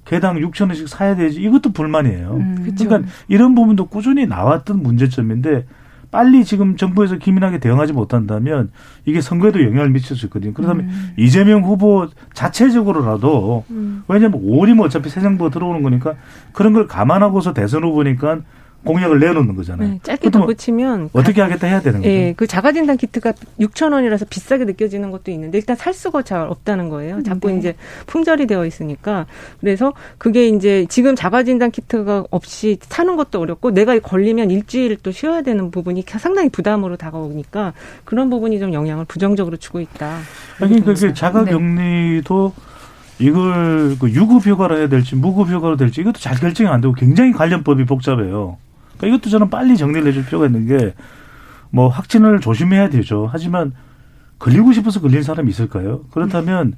개당 0.05 0.37
6천 0.37 0.67
원씩 0.67 0.87
사야 0.87 1.15
되지? 1.15 1.41
이것도 1.41 1.73
불만이에요. 1.73 2.35
음. 2.35 2.73
그러니까 2.77 3.09
이런 3.27 3.55
부분도 3.55 3.87
꾸준히 3.87 4.25
나왔던 4.27 4.81
문제점인데 4.81 5.65
빨리 6.11 6.45
지금 6.45 6.77
정부에서 6.77 7.17
기민하게 7.17 7.59
대응하지 7.59 7.93
못한다면 7.93 8.71
이게 9.05 9.21
선거에도 9.21 9.63
영향을 9.63 9.89
미칠 9.89 10.15
수 10.15 10.25
있거든요. 10.27 10.53
그렇다면 10.53 10.85
음. 10.85 11.13
이재명 11.17 11.63
후보 11.63 12.07
자체적으로라도 12.33 13.65
음. 13.69 14.03
왜냐하면 14.07 14.41
5월이면 14.41 14.85
어차피 14.85 15.09
새 15.09 15.21
정부가 15.21 15.49
들어오는 15.49 15.83
거니까 15.83 16.15
그런 16.53 16.73
걸 16.73 16.87
감안하고서 16.87 17.53
대선 17.53 17.83
후보니까 17.83 18.39
공약을 18.87 19.19
내놓는 19.19 19.55
거잖아요. 19.55 19.89
네, 19.89 19.99
짧게 20.01 20.31
덧붙이면 20.31 21.09
어떻게 21.13 21.41
하겠다 21.41 21.67
해야 21.67 21.81
되는 21.81 21.99
거죠. 21.99 22.09
예, 22.09 22.33
그 22.35 22.47
자가진단 22.47 22.97
키트가 22.97 23.33
6천 23.59 23.93
원이라서 23.93 24.25
비싸게 24.29 24.65
느껴지는 24.65 25.11
것도 25.11 25.31
있는데 25.31 25.57
일단 25.57 25.75
살 25.75 25.93
수가 25.93 26.21
잘 26.21 26.47
없다는 26.47 26.89
거예요. 26.89 27.21
자꾸 27.23 27.49
네. 27.49 27.57
이제 27.57 27.75
품절이 28.07 28.47
되어 28.47 28.65
있으니까 28.65 29.25
그래서 29.59 29.93
그게 30.17 30.47
이제 30.47 30.85
지금 30.89 31.15
자가진단 31.15 31.71
키트가 31.71 32.25
없이 32.31 32.77
사는 32.81 33.15
것도 33.15 33.39
어렵고 33.39 33.71
내가 33.71 33.97
걸리면 33.99 34.51
일주일 34.51 34.97
또 35.03 35.11
쉬어야 35.11 35.41
되는 35.41 35.69
부분이 35.69 36.05
상당히 36.07 36.49
부담으로 36.49 36.95
다가오니까 36.95 37.73
그런 38.05 38.29
부분이 38.29 38.59
좀 38.59 38.73
영향을 38.73 39.05
부정적으로 39.05 39.57
주고 39.57 39.81
있다. 39.81 40.19
아니 40.61 40.83
그게 40.83 41.13
자가격리도 41.13 42.53
네. 42.55 42.77
이걸 43.19 43.97
그 43.99 44.11
유급 44.11 44.45
휴가로 44.45 44.77
해야 44.77 44.87
될지 44.87 45.15
무급 45.15 45.49
휴가로 45.49 45.75
될지 45.75 46.01
이것도 46.01 46.19
잘 46.19 46.37
결정이 46.37 46.69
안 46.69 46.81
되고 46.81 46.93
굉장히 46.93 47.31
관련법이 47.31 47.85
복잡해요. 47.85 48.57
그러니까 48.97 49.07
이것도 49.07 49.29
저는 49.29 49.49
빨리 49.49 49.77
정리를 49.77 50.07
해줄 50.07 50.25
필요가 50.25 50.45
있는 50.47 50.67
게 50.67 50.93
뭐 51.69 51.87
확진을 51.89 52.39
조심해야 52.39 52.89
되죠. 52.89 53.29
하지만 53.31 53.73
걸리고 54.39 54.71
싶어서 54.73 55.01
걸린 55.01 55.23
사람이 55.23 55.49
있을까요? 55.49 56.01
그렇다면 56.11 56.73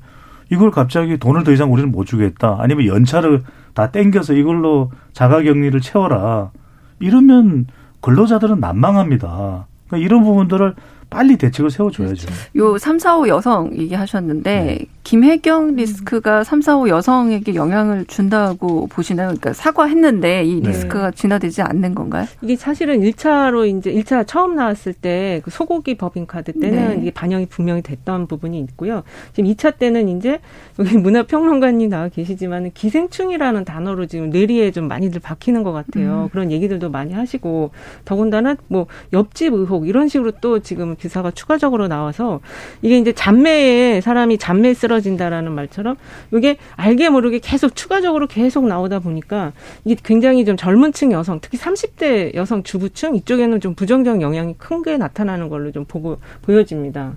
이걸 0.52 0.72
갑자기 0.72 1.18
돈을 1.18 1.44
더 1.44 1.52
이상 1.52 1.72
우리는 1.72 1.92
못 1.92 2.06
주겠다. 2.06 2.58
아니면 2.60 2.86
연차를 2.88 3.44
다 3.74 3.92
땡겨서 3.92 4.34
이걸로 4.34 4.92
자가격리를 5.14 5.80
채워라. 5.82 6.52
이러면 7.00 7.68
근로자들은 8.02 8.60
난망합니다. 8.60 9.68
그러니까 9.88 10.06
이런 10.06 10.24
부분들을 10.24 10.76
빨리 11.10 11.38
대책을 11.38 11.72
세워줘야죠. 11.72 12.28
요 12.58 12.78
3, 12.78 13.00
4, 13.00 13.18
5 13.18 13.28
여성 13.28 13.76
얘기하셨는데 13.76 14.64
네. 14.64 14.86
김혜경 15.04 15.76
리스크가 15.76 16.44
3, 16.44 16.62
4, 16.62 16.78
5 16.78 16.90
여성에게 16.90 17.56
영향을 17.56 18.06
준다고 18.06 18.88
보시나요? 18.88 19.28
그러니까 19.30 19.54
사과했는데 19.54 20.46
이 20.46 20.62
네. 20.62 20.70
리스크가 20.70 21.12
네. 21.12 21.16
진화되지 21.16 21.64
않는 21.64 21.96
건가요? 21.96 22.26
이게 22.42 22.56
사실은 22.56 23.02
1차로 23.02 23.68
이제 23.78 23.92
1차 23.92 24.28
처음 24.28 24.56
나왔을 24.56 24.94
때 24.94 25.40
그 25.44 25.52
소고기 25.52 25.96
법인카드 25.96 26.54
때는 26.54 26.90
네. 26.90 26.98
이게 27.02 27.12
반영이 27.12 27.48
분명히 27.48 27.82
됐던 27.82 28.28
부분이 28.28 28.60
있고요. 28.62 29.04
지금 29.34 29.50
2차 29.50 29.78
때는 29.78 30.10
이제 30.10 30.40
여기 30.78 30.98
문화평론가님 30.98 31.90
나와 31.90 32.10
계시지만 32.10 32.72
기생충이라는 32.74 33.66
단어로 33.66 34.06
지금 34.06 34.30
뇌리에 34.30 34.72
좀 34.72 34.88
많이들 34.88 35.20
박히는 35.22 35.64
것 35.64 35.72
같아요. 35.72 36.24
음. 36.24 36.30
그런 36.30 36.52
얘기들도 36.52 36.90
많이 36.90 37.14
하시고 37.14 37.72
더군다나 38.06 38.56
뭐 38.68 38.88
옆집 39.14 39.54
의혹 39.54 39.88
이런 39.88 40.08
식으로 40.08 40.32
또 40.42 40.60
지금 40.60 40.96
기사가 41.00 41.32
추가적으로 41.32 41.88
나와서 41.88 42.40
이게 42.82 42.98
이제 42.98 43.14
잔매에 43.14 44.02
사람이 44.02 44.38
잔매 44.38 44.74
쓰러진다라는 44.74 45.52
말처럼 45.52 45.96
이게 46.34 46.58
알게 46.76 47.10
모르게 47.10 47.40
계속 47.40 47.76
추가적으로 47.76 48.26
계속 48.28 48.66
나오다 48.68 49.00
보니까 49.00 49.54
이게 49.86 50.00
굉장히 50.04 50.46
좀 50.46 50.58
젊은 50.58 50.94
층 50.94 51.12
여성, 51.12 51.40
특히 51.42 51.58
30대 51.58 52.34
여성 52.36 52.64
주부층 52.64 53.16
이쪽에는 53.16 53.60
좀 53.62 53.76
부정적 53.76 54.22
영향이 54.22 54.56
큰 54.58 54.80
게 54.84 54.98
나타나는 54.98 55.50
걸로 55.50 55.72
좀 55.72 55.84
보고 55.86 56.20
보여집니다. 56.42 57.14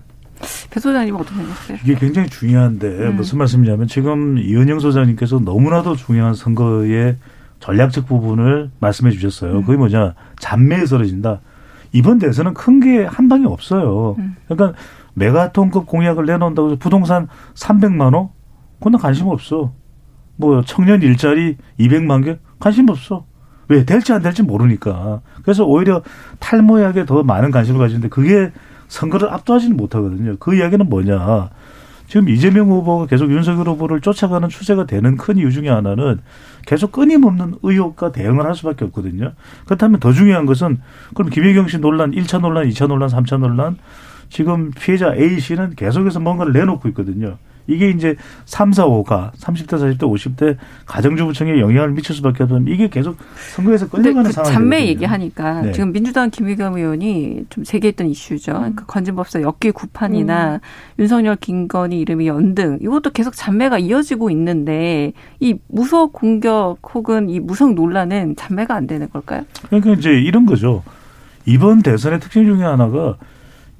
배 0.71 0.81
소장님 0.81 1.15
어떻게 1.15 1.37
생각하세요? 1.37 1.79
이게 1.85 1.95
굉장히 1.95 2.29
중요한데 2.29 2.87
음. 2.89 3.17
무슨 3.17 3.39
말씀이냐면 3.39 3.87
지금 3.87 4.37
이은영 4.39 4.81
소장님께서 4.81 5.39
너무나도 5.39 5.95
중요한 5.95 6.35
선거의 6.35 7.17
전략적 7.61 8.07
부분을 8.07 8.71
말씀해 8.81 9.12
주셨어요. 9.12 9.59
음. 9.59 9.65
그게 9.65 9.77
뭐냐 9.77 10.15
잔매에 10.41 10.87
쓰러진다. 10.87 11.41
이번 11.92 12.18
대선은 12.18 12.54
큰 12.54 12.80
게 12.80 13.04
한 13.04 13.28
방이 13.28 13.44
없어요. 13.46 14.16
음. 14.18 14.37
그러니까 14.49 14.78
메가톤급 15.14 15.87
공약을 15.87 16.25
내놓는다고 16.26 16.68
해서 16.70 16.78
부동산 16.78 17.28
300만 17.54 18.14
원? 18.14 18.28
그건 18.78 18.99
관심 18.99 19.28
없어. 19.28 19.72
뭐 20.37 20.62
청년 20.64 21.02
일자리 21.02 21.56
200만 21.78 22.25
개? 22.25 22.38
관심 22.58 22.88
없어. 22.88 23.26
왜 23.68 23.84
될지 23.84 24.12
안 24.12 24.22
될지 24.22 24.42
모르니까. 24.42 25.20
그래서 25.42 25.64
오히려 25.64 26.02
탈모약에 26.40 27.06
더 27.06 27.22
많은 27.22 27.50
관심을 27.50 27.78
가지는데 27.78 28.08
그게 28.08 28.50
선거를 28.88 29.32
압도하지는 29.32 29.76
못하거든요. 29.76 30.37
그 30.38 30.54
이야기는 30.54 30.88
뭐냐. 30.88 31.50
지금 32.08 32.28
이재명 32.28 32.68
후보가 32.70 33.06
계속 33.06 33.30
윤석열 33.30 33.68
후보를 33.68 34.00
쫓아가는 34.00 34.46
추세가 34.49 34.84
되는 34.87 35.16
큰 35.16 35.38
이유 35.38 35.50
중에 35.50 35.68
하나는 35.70 36.18
계속 36.66 36.92
끊임없는 36.92 37.57
의혹과 37.62 38.12
대응을 38.12 38.45
할 38.45 38.54
수밖에 38.54 38.85
없거든요. 38.87 39.33
그렇다면 39.64 40.00
더 40.00 40.12
중요한 40.12 40.47
것은 40.47 40.81
그럼 41.14 41.31
김혜경 41.31 41.69
씨 41.69 41.78
논란, 41.78 42.12
1차 42.12 42.40
논란, 42.40 42.69
2차 42.69 42.87
논란, 42.87 43.09
3차 43.09 43.38
논란 43.38 43.76
지금 44.28 44.71
피해자 44.71 45.14
A 45.14 45.40
씨는 45.40 45.75
계속해서 45.76 46.21
뭔가를 46.21 46.52
내놓고 46.52 46.88
있거든요. 46.90 47.38
이게 47.66 47.90
이제 47.90 48.16
3, 48.45 48.73
4, 48.73 48.87
5가 48.87 49.33
30대, 49.33 49.69
40대, 49.69 49.99
50대 49.99 50.57
가정주부층에 50.87 51.61
영향을 51.61 51.92
미칠 51.92 52.14
수밖에 52.14 52.42
없는 52.45 52.66
이게 52.69 52.88
계속 52.88 53.16
선거에서 53.54 53.88
끌려가는 53.88 54.25
그 54.25 54.33
상황이 54.33 54.52
잔매 54.52 54.87
얘기하니까 54.87 55.62
네. 55.62 55.73
지금 55.73 55.92
민주당 55.92 56.31
김의겸 56.31 56.76
의원이 56.76 57.47
좀 57.50 57.64
세계했던 57.64 58.09
이슈죠. 58.09 58.52
음. 58.52 58.59
그러니까 58.59 58.85
건진법사 58.87 59.42
역기 59.42 59.71
구판이나 59.71 60.54
음. 60.54 60.59
윤석열, 60.99 61.37
김건희 61.37 62.00
이름이 62.00 62.26
연등 62.26 62.78
이것도 62.83 63.11
계속 63.11 63.35
잔매가 63.35 63.78
이어지고 63.78 64.31
있는데 64.31 65.12
이 65.40 65.54
무속 65.69 66.12
공격 66.12 66.78
혹은 66.95 67.28
이 67.28 67.40
무속 67.40 67.75
논란은 67.75 68.37
잔매가 68.37 68.75
안 68.75 68.87
되는 68.87 69.09
걸까요? 69.11 69.42
그러니까 69.69 69.92
이제 69.92 70.11
이런 70.11 70.47
거죠. 70.47 70.83
이번 71.47 71.83
대선의 71.83 72.21
특징 72.21 72.45
중에 72.45 72.62
하나가 72.62 73.16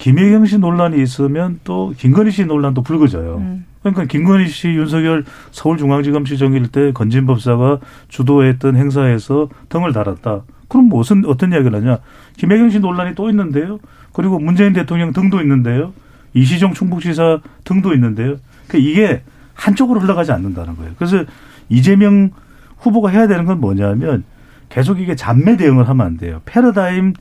김혜경 0.03 0.47
씨 0.47 0.59
논란이 0.59 1.01
있으면 1.01 1.61
또 1.63 1.95
김건희 1.97 2.33
씨 2.33 2.45
논란도 2.45 2.83
불거져요. 2.83 3.37
음. 3.37 3.65
그러니까 3.83 4.05
김건희 4.07 4.49
씨, 4.49 4.71
윤석열 4.71 5.25
서울중앙지검 5.53 6.25
시 6.25 6.39
정일 6.39 6.67
때 6.67 6.91
건진법사가 6.91 7.79
주도했던 8.09 8.75
행사에서 8.75 9.49
등을 9.69 9.93
달았다. 9.93 10.43
그럼 10.67 10.87
무슨 10.87 11.25
어떤 11.25 11.53
이야기를 11.53 11.79
하냐? 11.79 11.99
김혜경 12.37 12.71
씨 12.71 12.81
논란이 12.81 13.15
또 13.15 13.31
있는데요. 13.31 13.79
그리고 14.13 14.41
문재인 14.41 14.73
대통령 14.73 15.13
등도 15.13 15.41
있는데요. 15.41 15.93
이시정 16.35 16.75
충북지사 16.75 17.39
등도 17.63 17.95
있는데요. 17.95 18.39
그러니까 18.67 18.91
이게 18.91 19.23
한쪽으로 19.55 20.01
흘러가지 20.01 20.33
않는다는 20.33 20.77
거예요. 20.79 20.95
그래서 20.97 21.25
이재명 21.69 22.31
후보가 22.79 23.11
해야 23.11 23.29
되는 23.29 23.45
건 23.45 23.61
뭐냐면 23.61 24.25
계속 24.69 24.99
이게 24.99 25.15
잔매 25.15 25.57
대응을 25.57 25.89
하면 25.89 26.05
안 26.05 26.17
돼요. 26.17 26.41
패러다임 26.45 27.13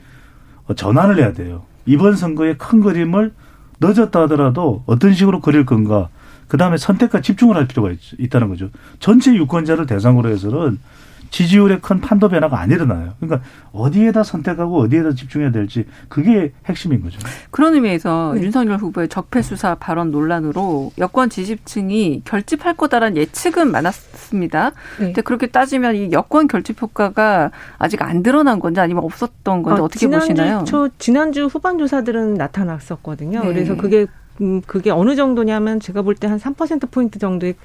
전환을 0.75 1.19
해야 1.19 1.31
돼요. 1.33 1.61
이번 1.85 2.15
선거의 2.15 2.57
큰 2.57 2.81
그림을 2.81 3.33
늦었다 3.79 4.21
하더라도 4.21 4.83
어떤 4.85 5.13
식으로 5.13 5.41
그릴 5.41 5.65
건가. 5.65 6.09
그 6.47 6.57
다음에 6.57 6.77
선택과 6.77 7.21
집중을 7.21 7.55
할 7.55 7.67
필요가 7.67 7.91
있, 7.91 8.29
다는 8.29 8.49
거죠. 8.49 8.69
전체 8.99 9.33
유권자를 9.33 9.85
대상으로 9.85 10.29
해서는 10.29 10.79
지지율의 11.31 11.79
큰 11.81 12.01
판도 12.01 12.27
변화가 12.29 12.59
안 12.59 12.69
일어나요. 12.71 13.13
그러니까 13.19 13.41
어디에다 13.71 14.21
선택하고 14.23 14.79
어디에다 14.81 15.13
집중해야 15.15 15.51
될지 15.51 15.85
그게 16.09 16.51
핵심인 16.65 17.01
거죠. 17.01 17.17
그런 17.51 17.73
의미에서 17.73 18.33
네. 18.35 18.43
윤석열 18.43 18.77
후보의 18.77 19.07
적폐 19.07 19.41
수사 19.41 19.75
발언 19.75 20.11
논란으로 20.11 20.91
여권 20.97 21.29
지지층이 21.29 22.23
결집할 22.25 22.75
거다라는 22.75 23.15
예측은 23.17 23.71
많았습니다. 23.71 24.71
네. 24.99 25.05
근데 25.05 25.21
그렇게 25.21 25.47
따지면 25.47 25.95
이 25.95 26.11
여권 26.11 26.47
결집 26.47 26.81
효과가 26.81 27.51
아직 27.77 28.01
안 28.01 28.23
드러난 28.23 28.59
건지 28.59 28.81
아니면 28.81 29.03
없었던 29.05 29.63
건지 29.63 29.81
아, 29.81 29.83
어떻게 29.85 29.99
지난주 29.99 30.27
보시나요? 30.27 30.63
초, 30.65 30.89
지난주 30.99 31.45
후반 31.45 31.77
조사들은 31.77 32.33
나타났었거든요. 32.35 33.39
네. 33.41 33.47
그래서 33.47 33.75
그게 33.77 34.05
음, 34.41 34.61
그게 34.65 34.89
어느 34.91 35.15
정도냐면 35.15 35.79
제가 35.79 36.01
볼 36.01 36.15
때 36.15 36.27
한 36.27 36.37
3%포인트 36.39 37.19
정도의 37.19 37.55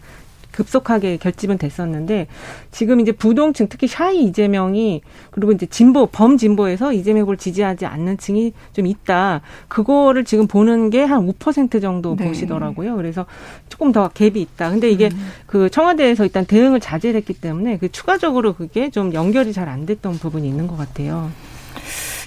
급속하게 0.57 1.17
결집은 1.17 1.57
됐었는데 1.59 2.27
지금 2.71 3.01
이제 3.01 3.13
부동층 3.13 3.69
특히 3.69 3.87
샤이 3.87 4.25
이재명이 4.25 5.03
그리고 5.31 5.53
이제 5.53 5.67
진보 5.67 6.07
범진보에서 6.07 6.93
이재명을 6.93 7.37
지지하지 7.37 7.87
않는 7.87 8.19
층이 8.19 8.53
좀 8.73 8.87
있다. 8.87 9.41
그거를 9.69 10.25
지금 10.25 10.47
보는 10.47 10.91
게 10.91 11.07
한 11.07 11.27
5% 11.27 11.81
정도 11.81 12.17
네. 12.17 12.27
보시더라고요. 12.27 12.97
그래서 12.97 13.27
조금 13.69 13.93
더 13.93 14.09
갭이 14.09 14.37
있다. 14.37 14.71
근데 14.71 14.91
이게 14.91 15.09
음. 15.13 15.29
그 15.47 15.71
청와대에서 15.71 16.25
일단 16.25 16.45
대응을 16.45 16.81
자제했기 16.81 17.35
때문에 17.35 17.79
그 17.79 17.91
추가적으로 17.91 18.53
그게 18.55 18.91
좀 18.91 19.15
연결이 19.15 19.53
잘 19.53 19.67
안 19.67 19.85
됐던 19.85 20.15
부분이 20.15 20.49
있는 20.49 20.69
것 20.69 20.77
같아요. 20.77 21.29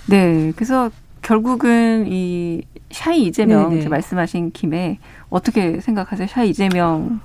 네. 0.07 0.51
그래서 0.55 0.91
결국은 1.21 2.05
이 2.09 2.63
shy 2.91 3.23
이재명 3.24 3.69
네, 3.69 3.79
네. 3.81 3.88
말씀하신 3.88 4.51
김에 4.51 5.00
어떻게 5.29 5.79
생각하세요? 5.79 6.27
shy 6.27 6.49
이재명 6.50 7.21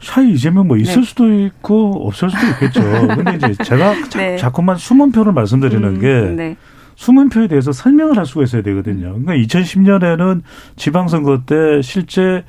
shy 0.00 0.32
이재명 0.32 0.66
뭐 0.66 0.76
있을 0.76 1.02
네. 1.02 1.02
수도 1.02 1.32
있고 1.32 2.06
없을 2.06 2.30
수도 2.30 2.46
있겠죠. 2.46 2.80
근데 3.14 3.36
이제 3.36 3.64
제가 3.64 3.94
네. 4.16 4.36
자, 4.36 4.50
꾸만 4.50 4.76
숨은 4.76 5.12
표를 5.12 5.32
말씀드리는 5.32 5.84
음, 5.84 6.00
게 6.00 6.34
네. 6.34 6.56
숨은 6.96 7.28
표에 7.28 7.48
대해서 7.48 7.72
설명을 7.72 8.16
할 8.16 8.26
수가 8.26 8.44
있어야 8.44 8.62
되거든요. 8.62 9.18
그러니까 9.22 9.34
2010년에는 9.34 10.42
지방선거 10.76 11.42
때 11.46 11.82
실제 11.82 12.44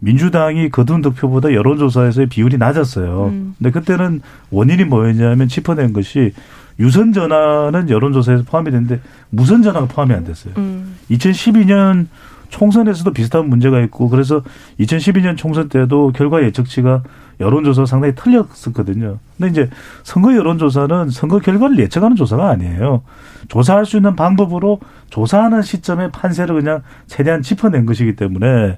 민주당이 0.00 0.68
거둔 0.70 1.00
득표보다 1.00 1.52
여론조사에서의 1.52 2.28
비율이 2.28 2.58
낮았어요. 2.58 3.26
음. 3.32 3.54
근데 3.58 3.70
그때는 3.70 4.20
원인이 4.50 4.84
뭐였냐면 4.84 5.48
짚어낸 5.48 5.92
것이 5.92 6.32
유선 6.78 7.12
전화는 7.12 7.88
여론조사에서 7.88 8.44
포함이 8.44 8.70
됐는데 8.70 9.00
무선 9.30 9.62
전화가 9.62 9.86
포함이 9.86 10.12
안 10.12 10.24
됐어요. 10.24 10.54
음. 10.58 10.96
2012년 11.10 12.06
총선에서도 12.48 13.12
비슷한 13.12 13.48
문제가 13.48 13.80
있고 13.82 14.08
그래서 14.08 14.42
2012년 14.80 15.36
총선 15.36 15.68
때도 15.68 16.12
결과 16.12 16.42
예측치가 16.42 17.02
여론조사 17.40 17.84
상당히 17.84 18.14
틀렸었거든요. 18.14 19.18
근데 19.36 19.50
이제 19.50 19.70
선거 20.02 20.34
여론조사는 20.34 21.10
선거 21.10 21.38
결과를 21.38 21.78
예측하는 21.78 22.16
조사가 22.16 22.48
아니에요. 22.48 23.02
조사할 23.48 23.84
수 23.84 23.96
있는 23.96 24.16
방법으로 24.16 24.80
조사하는 25.10 25.62
시점에 25.62 26.10
판세를 26.10 26.54
그냥 26.54 26.82
최대한 27.06 27.42
짚어낸 27.42 27.84
것이기 27.86 28.16
때문에 28.16 28.76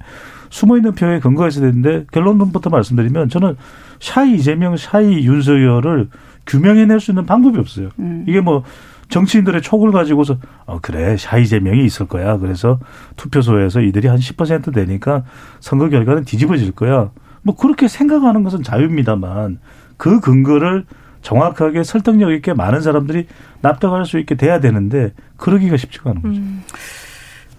숨어있는 0.51 0.95
표에 0.95 1.21
근거해서 1.21 1.61
되는데 1.61 2.05
결론부터 2.11 2.71
말씀드리면 2.71 3.29
저는 3.29 3.57
샤이 4.01 4.35
이재명, 4.35 4.77
샤이 4.77 5.25
윤석열을 5.25 6.09
규명해낼 6.47 7.01
수 7.01 7.11
있는 7.11 7.27
방법이 7.27 7.59
없어요. 7.59 7.91
음. 7.99 8.25
이게 8.27 8.41
뭐 8.41 8.65
정치인들의 9.09 9.63
촉을 9.63 9.91
가지고서 9.93 10.37
어 10.67 10.79
그래 10.81 11.17
샤이재명이 11.17 11.85
있을 11.85 12.07
거야. 12.07 12.37
그래서 12.39 12.79
투표소에서 13.17 13.81
이들이 13.81 14.09
한 14.09 14.19
10% 14.19 14.75
되니까 14.75 15.25
선거 15.61 15.89
결과는 15.89 16.25
뒤집어질 16.25 16.73
거야. 16.73 17.11
뭐 17.43 17.57
그렇게 17.57 17.89
생각하는 17.89 18.43
것은 18.43 18.63
자유입니다만 18.63 19.59
그 19.97 20.21
근거를 20.21 20.85
정확하게 21.23 21.83
설득력 21.85 22.31
있게 22.33 22.53
많은 22.53 22.81
사람들이 22.81 23.27
납득할 23.61 24.05
수 24.07 24.19
있게 24.19 24.35
돼야 24.37 24.61
되는데 24.61 25.13
그러기가 25.37 25.77
쉽지가 25.77 26.11
않은 26.11 26.23
거죠. 26.23 26.41
음. 26.41 26.63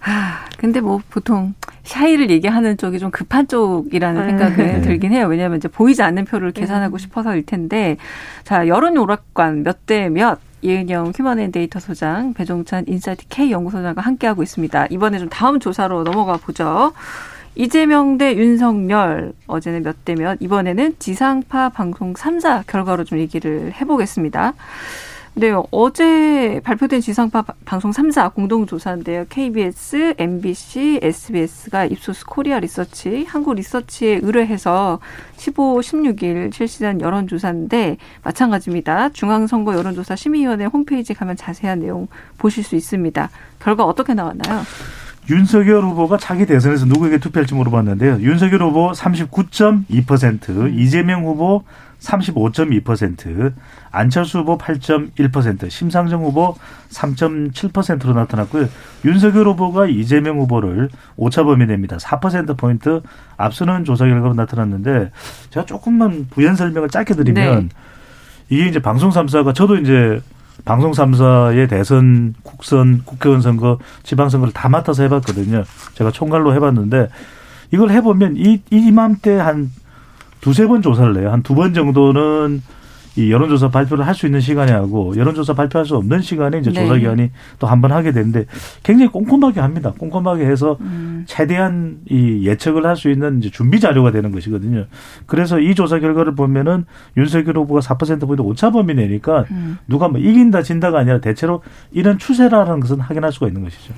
아, 0.02 0.46
근데 0.56 0.80
뭐 0.80 1.00
보통 1.10 1.52
shy를 1.82 2.30
얘기하는 2.30 2.78
쪽이 2.78 2.98
좀 2.98 3.10
급한 3.10 3.46
쪽이라는 3.48 4.22
아, 4.22 4.24
생각은 4.26 4.56
네. 4.56 4.80
들긴 4.80 5.12
해요. 5.12 5.26
왜냐하면 5.26 5.58
이제 5.58 5.68
보이지 5.68 6.02
않는 6.02 6.24
표를 6.24 6.52
계산하고 6.52 6.96
네. 6.96 7.02
싶어서일 7.02 7.44
텐데 7.44 7.96
자 8.44 8.66
여론 8.66 8.96
오락관 8.96 9.62
몇 9.62 9.84
대 9.86 10.08
몇 10.08 10.38
이은영 10.62 11.12
휴먼앤데이터 11.16 11.80
소장, 11.80 12.34
배종찬 12.34 12.84
인사이트 12.86 13.24
K 13.28 13.50
연구소장과 13.50 14.02
함께하고 14.02 14.42
있습니다. 14.42 14.86
이번에 14.90 15.18
좀 15.18 15.28
다음 15.28 15.58
조사로 15.60 16.04
넘어가 16.04 16.36
보죠. 16.36 16.92
이재명 17.56 18.16
대 18.18 18.36
윤석열 18.36 19.32
어제는 19.46 19.82
몇 19.82 19.96
대 20.04 20.14
몇, 20.14 20.38
이번에는 20.40 20.94
지상파 20.98 21.70
방송 21.70 22.14
3사 22.14 22.66
결과로 22.66 23.04
좀 23.04 23.18
얘기를 23.18 23.72
해보겠습니다. 23.80 24.54
네, 25.34 25.52
어제 25.70 26.60
발표된 26.64 27.00
지상파 27.00 27.44
방송 27.64 27.92
3사 27.92 28.34
공동조사인데요. 28.34 29.24
KBS, 29.30 30.14
MBC, 30.18 31.00
SBS가 31.02 31.84
입소스 31.86 32.26
코리아 32.26 32.58
리서치, 32.58 33.24
한국 33.28 33.54
리서치에 33.54 34.20
의뢰해서 34.22 34.98
15, 35.36 35.80
16일 35.80 36.52
실시한 36.52 37.00
여론조사인데 37.00 37.96
마찬가지입니다. 38.24 39.10
중앙선거 39.10 39.76
여론조사 39.76 40.16
심의위원회 40.16 40.66
홈페이지 40.66 41.14
가면 41.14 41.36
자세한 41.36 41.78
내용 41.78 42.08
보실 42.36 42.64
수 42.64 42.74
있습니다. 42.74 43.30
결과 43.60 43.84
어떻게 43.84 44.14
나왔나요? 44.14 44.62
윤석열 45.30 45.84
후보가 45.84 46.18
차기 46.18 46.44
대선에서 46.44 46.86
누구에게 46.86 47.18
투표할지 47.18 47.54
물어봤는데요. 47.54 48.18
윤석열 48.20 48.62
후보 48.62 48.90
39.2%, 48.90 50.76
이재명 50.76 51.24
후보 51.24 51.62
35.2%, 52.00 53.52
안철수 53.90 54.38
후보 54.38 54.58
8.1%, 54.58 55.70
심상정 55.70 56.24
후보 56.24 56.56
3.7%로 56.90 58.14
나타났고요. 58.14 58.68
윤석열 59.04 59.46
후보가 59.48 59.86
이재명 59.86 60.38
후보를 60.40 60.88
오차 61.16 61.44
범위 61.44 61.66
내입니다. 61.66 61.98
4%포인트 61.98 63.02
앞서는 63.36 63.84
조사 63.84 64.06
결과로 64.06 64.34
나타났는데 64.34 65.10
제가 65.50 65.66
조금만 65.66 66.26
부연 66.30 66.56
설명을 66.56 66.88
짧게 66.88 67.14
드리면 67.14 67.68
네. 67.68 67.68
이게 68.48 68.66
이제 68.66 68.80
방송 68.80 69.10
3사가 69.10 69.54
저도 69.54 69.76
이제 69.76 70.20
방송 70.64 70.92
3사의 70.92 71.68
대선, 71.68 72.34
국선, 72.42 73.02
국회의원 73.04 73.40
선거, 73.40 73.78
지방선거를 74.02 74.52
다 74.52 74.68
맡아서 74.68 75.02
해봤거든요. 75.04 75.64
제가 75.94 76.10
총괄로 76.10 76.54
해봤는데 76.54 77.08
이걸 77.72 77.90
해보면 77.90 78.36
이, 78.36 78.60
이맘때 78.70 79.36
한 79.36 79.70
두세 80.40 80.66
번 80.66 80.82
조사를 80.82 81.16
해요. 81.18 81.30
한 81.30 81.42
두 81.42 81.54
번 81.54 81.74
정도는 81.74 82.62
이 83.16 83.32
여론조사 83.32 83.70
발표를 83.70 84.06
할 84.06 84.14
수 84.14 84.26
있는 84.26 84.40
시간에 84.40 84.70
하고 84.70 85.16
여론조사 85.16 85.52
발표할 85.54 85.84
수 85.84 85.96
없는 85.96 86.20
시간에 86.22 86.58
이제 86.60 86.70
네. 86.70 86.80
조사기관이 86.82 87.30
또 87.58 87.66
한 87.66 87.80
번 87.80 87.90
하게 87.90 88.12
되는데 88.12 88.46
굉장히 88.84 89.10
꼼꼼하게 89.10 89.58
합니다. 89.60 89.92
꼼꼼하게 89.98 90.46
해서 90.46 90.76
음. 90.80 91.24
최대한 91.26 91.98
이 92.08 92.46
예측을 92.46 92.86
할 92.86 92.94
수 92.96 93.10
있는 93.10 93.38
이제 93.38 93.50
준비 93.50 93.80
자료가 93.80 94.12
되는 94.12 94.30
것이거든요. 94.30 94.84
그래서 95.26 95.58
이 95.58 95.74
조사 95.74 95.98
결과를 95.98 96.36
보면은 96.36 96.84
윤석열 97.16 97.56
후보가 97.58 97.80
4%포인트 97.80 98.42
오차 98.42 98.70
범위 98.70 98.94
내니까 98.94 99.44
음. 99.50 99.78
누가 99.88 100.06
뭐 100.08 100.20
이긴다 100.20 100.62
진다가 100.62 101.00
아니라 101.00 101.18
대체로 101.20 101.62
이런 101.90 102.16
추세라는 102.16 102.78
것은 102.78 103.00
확인할 103.00 103.32
수가 103.32 103.48
있는 103.48 103.64
것이죠. 103.64 103.92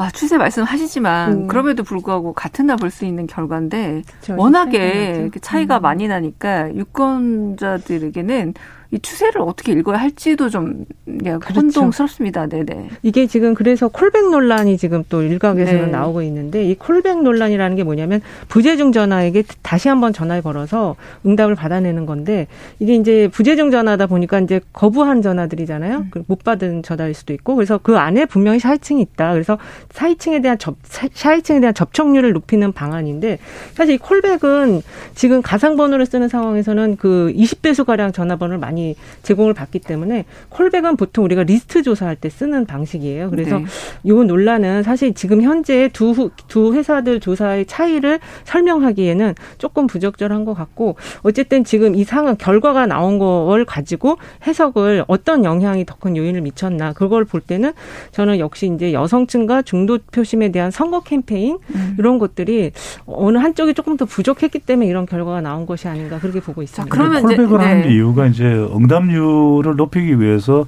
아, 0.00 0.10
추세 0.10 0.38
말씀하시지만 0.38 1.32
음. 1.32 1.46
그럼에도 1.48 1.82
불구하고 1.82 2.32
같은 2.32 2.66
날 2.66 2.76
볼 2.78 2.90
수 2.90 3.04
있는 3.04 3.26
결과인데 3.26 4.02
그렇죠. 4.22 4.40
워낙에 4.40 5.30
차이가 5.42 5.78
음. 5.78 5.82
많이 5.82 6.06
나니까 6.08 6.74
유권자들에게는 6.74 8.54
이 8.90 8.98
추세를 8.98 9.42
어떻게 9.42 9.72
읽어야 9.72 9.98
할지도 9.98 10.48
좀 10.48 10.86
예, 11.24 11.32
그렇죠. 11.36 11.60
혼동스럽습니다. 11.60 12.46
네네. 12.46 12.88
이게 13.02 13.26
지금 13.26 13.52
그래서 13.52 13.88
콜백 13.88 14.30
논란이 14.30 14.78
지금 14.78 15.04
또 15.10 15.22
일각에서는 15.22 15.86
네. 15.86 15.90
나오고 15.90 16.22
있는데 16.22 16.64
이 16.64 16.74
콜백 16.74 17.22
논란이라는 17.22 17.76
게 17.76 17.82
뭐냐면 17.82 18.22
부재중 18.48 18.92
전화에게 18.92 19.44
다시 19.60 19.90
한번 19.90 20.14
전화를 20.14 20.42
걸어서 20.42 20.96
응답을 21.26 21.54
받아내는 21.54 22.06
건데 22.06 22.46
이게 22.78 22.94
이제 22.94 23.28
부재중 23.30 23.70
전화다 23.70 24.06
보니까 24.06 24.40
이제 24.40 24.60
거부한 24.72 25.20
전화들이잖아요. 25.20 26.06
음. 26.16 26.24
못 26.26 26.42
받은 26.42 26.82
전화일 26.82 27.12
수도 27.12 27.34
있고 27.34 27.56
그래서 27.56 27.78
그 27.82 27.98
안에 27.98 28.24
분명히 28.24 28.58
사회층이 28.58 29.02
있다. 29.02 29.34
그래서 29.34 29.58
사회층에 29.90 30.40
대한 30.40 30.56
접 30.56 30.76
사회층에 30.84 31.60
대한 31.60 31.74
접촉률을 31.74 32.32
높이는 32.32 32.72
방안인데 32.72 33.38
사실 33.74 33.96
이 33.96 33.98
콜백은 33.98 34.80
지금 35.14 35.42
가상번호를 35.42 36.06
쓰는 36.06 36.28
상황에서는 36.28 36.96
그 36.96 37.30
20배수 37.36 37.84
가량 37.84 38.12
전화번호를 38.12 38.58
많이 38.58 38.77
많이 38.78 38.94
제공을 39.22 39.54
받기 39.54 39.80
때문에 39.80 40.24
콜백은 40.48 40.96
보통 40.96 41.24
우리가 41.24 41.42
리스트 41.42 41.82
조사할 41.82 42.16
때 42.16 42.28
쓰는 42.28 42.64
방식이에요. 42.64 43.30
그래서 43.30 43.58
네. 43.58 43.64
이 44.04 44.12
논란은 44.12 44.82
사실 44.82 45.14
지금 45.14 45.42
현재 45.42 45.90
두, 45.92 46.30
두 46.46 46.74
회사들 46.74 47.20
조사의 47.20 47.66
차이를 47.66 48.20
설명하기에는 48.44 49.34
조금 49.58 49.86
부적절한 49.86 50.44
것 50.44 50.54
같고 50.54 50.96
어쨌든 51.22 51.64
지금 51.64 51.94
이 51.94 52.04
상황 52.04 52.36
결과가 52.36 52.86
나온 52.86 53.18
걸 53.18 53.64
가지고 53.64 54.16
해석을 54.46 55.04
어떤 55.08 55.44
영향이 55.44 55.84
더 55.84 55.98
큰 55.98 56.16
요인을 56.16 56.42
미쳤나 56.42 56.92
그걸 56.92 57.24
볼 57.24 57.40
때는 57.40 57.72
저는 58.12 58.38
역시 58.38 58.70
이제 58.72 58.92
여성층과 58.92 59.62
중도 59.62 59.98
표심에 60.12 60.50
대한 60.50 60.70
선거 60.70 61.00
캠페인 61.00 61.58
음. 61.74 61.96
이런 61.98 62.18
것들이 62.18 62.70
어느 63.06 63.38
한쪽이 63.38 63.74
조금 63.74 63.96
더 63.96 64.04
부족했기 64.04 64.60
때문에 64.60 64.88
이런 64.88 65.06
결과가 65.06 65.40
나온 65.40 65.66
것이 65.66 65.88
아닌가 65.88 66.20
그렇게 66.20 66.40
보고 66.40 66.62
있습니다. 66.62 66.94
자, 66.94 67.02
그러면 67.02 67.22
콜백을 67.22 67.58
네. 67.58 67.64
하는 67.64 67.90
이유가 67.90 68.26
이제 68.26 68.44
응답률을 68.74 69.76
높이기 69.76 70.20
위해서 70.20 70.66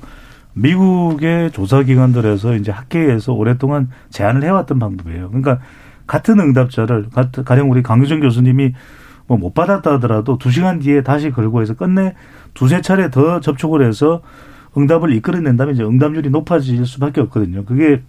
미국의 0.55 1.53
조사 1.53 1.83
기관들에서 1.83 2.57
이제 2.57 2.73
학계에서 2.73 3.33
오랫동안 3.33 3.89
제안을 4.11 4.43
해왔던 4.43 4.79
방법이에요. 4.79 5.29
그러니까 5.29 5.59
같은 6.07 6.41
응답자를 6.41 7.07
가령 7.45 7.71
우리 7.71 7.83
강유정 7.83 8.21
교수님이 8.21 8.75
뭐 9.27 9.39
못 9.39 9.55
받았다 9.55 9.93
하더라도 9.95 10.39
두 10.39 10.51
시간 10.51 10.81
뒤에 10.81 11.03
다시 11.03 11.31
걸고 11.31 11.63
해서 11.63 11.75
끝내 11.75 12.15
두세 12.53 12.81
차례 12.81 13.11
더 13.11 13.39
접촉을 13.41 13.87
해서 13.87 14.23
응답을 14.77 15.13
이끌어낸다면 15.15 15.75
이제 15.75 15.85
응답률이 15.85 16.31
높아질 16.31 16.85
수밖에 16.85 17.21
없거든요. 17.21 17.65
그게 17.65 18.03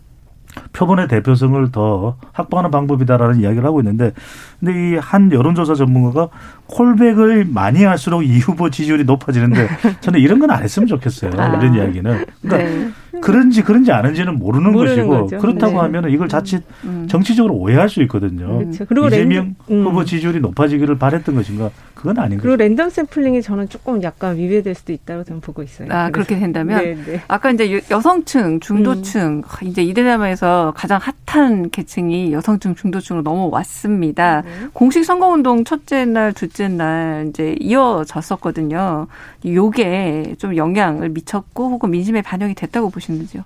표본의 0.73 1.07
대표성을 1.07 1.71
더 1.71 2.17
확보하는 2.33 2.71
방법이다라는 2.71 3.39
이야기를 3.39 3.63
하고 3.65 3.79
있는데 3.81 4.13
근데 4.59 4.73
이 4.73 4.95
한 4.97 5.31
여론조사 5.31 5.75
전문가가 5.75 6.29
콜백을 6.71 7.45
많이 7.49 7.83
할수록 7.83 8.23
이 8.23 8.39
후보 8.39 8.69
지지율이 8.69 9.03
높아지는데 9.03 9.67
저는 10.01 10.19
이런 10.19 10.39
건 10.39 10.51
안 10.51 10.63
했으면 10.63 10.87
좋겠어요. 10.87 11.31
아. 11.37 11.47
이런 11.57 11.73
이야기는. 11.75 12.25
그러니까 12.41 12.57
네. 12.69 12.89
그런지 13.21 13.61
그런지 13.61 13.91
아는지는 13.91 14.37
모르는, 14.39 14.71
모르는 14.71 15.07
것이고 15.07 15.21
거죠. 15.23 15.37
그렇다고 15.37 15.73
네. 15.73 15.77
하면 15.79 16.09
이걸 16.09 16.27
자칫 16.27 16.63
음. 16.83 17.07
정치적으로 17.09 17.53
오해할 17.55 17.87
수 17.89 18.01
있거든요. 18.03 18.59
그렇죠. 18.59 18.85
그리고 18.85 19.07
이재명 19.07 19.55
랜 19.67 19.83
후보 19.85 20.03
지지율이 20.03 20.39
높아지기를 20.39 20.97
바랬던 20.97 21.35
것인가 21.35 21.69
그건 21.93 22.17
아닌 22.17 22.37
거죠. 22.37 22.47
그리고 22.49 22.55
랜덤 22.57 22.89
샘플링이 22.89 23.41
저는 23.41 23.69
조금 23.69 24.01
약간 24.03 24.37
위배될 24.37 24.73
수도 24.75 24.91
있다고 24.91 25.23
저는 25.23 25.41
보고 25.41 25.61
있어요. 25.61 25.87
아 25.91 26.09
그래서. 26.09 26.11
그렇게 26.11 26.39
된다면 26.39 26.83
네, 26.83 26.95
네. 27.05 27.21
아까 27.27 27.51
이제 27.51 27.81
여성층, 27.91 28.59
중도층 28.59 29.43
음. 29.45 29.67
이제 29.67 29.83
이대남에서 29.83 30.73
가장 30.75 30.99
핫한 31.25 31.69
계층이 31.69 32.33
여성층, 32.33 32.75
중도층으로 32.75 33.23
넘어왔습니다. 33.23 34.41
네. 34.41 34.49
공식 34.73 35.03
선거운동 35.05 35.63
첫째 35.63 36.05
날, 36.05 36.33
둘째 36.33 36.60
날 36.69 37.27
이제 37.29 37.55
이어졌었거든요. 37.59 39.07
요게 39.45 40.35
좀 40.39 40.55
영향을 40.55 41.09
미쳤고 41.09 41.69
혹은 41.69 41.91
민심에 41.91 42.21
반영이 42.21 42.55
됐다고 42.55 42.89
보시는지요? 42.89 43.43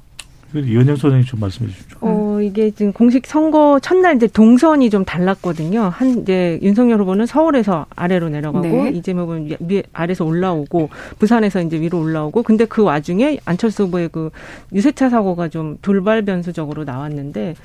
이현영 0.53 0.95
소장님 0.95 1.25
좀 1.25 1.39
말씀해 1.39 1.69
주십시오. 1.69 1.97
어, 2.01 2.39
이게 2.41 2.71
지금 2.71 2.93
공식 2.93 3.25
선거 3.25 3.79
첫날 3.81 4.15
이제 4.15 4.27
동선이 4.27 4.89
좀 4.89 5.03
달랐거든요. 5.03 5.89
한 5.93 6.21
이제 6.21 6.59
윤석열 6.61 7.01
후보는 7.01 7.25
서울에서 7.25 7.85
아래로 7.95 8.29
내려가고 8.29 8.67
네. 8.67 8.91
이재명 8.91 9.31
은 9.31 9.49
위, 9.59 9.83
아래서 9.91 10.23
올라오고 10.23 10.89
부산에서 11.19 11.61
이제 11.61 11.79
위로 11.79 11.99
올라오고 11.99 12.43
근데 12.43 12.65
그 12.65 12.83
와중에 12.83 13.39
안철수 13.45 13.83
후보의 13.83 14.09
그 14.11 14.29
유세차 14.73 15.09
사고가 15.09 15.47
좀 15.49 15.77
돌발 15.81 16.21
변수적으로 16.21 16.83
나왔는데 16.83 17.55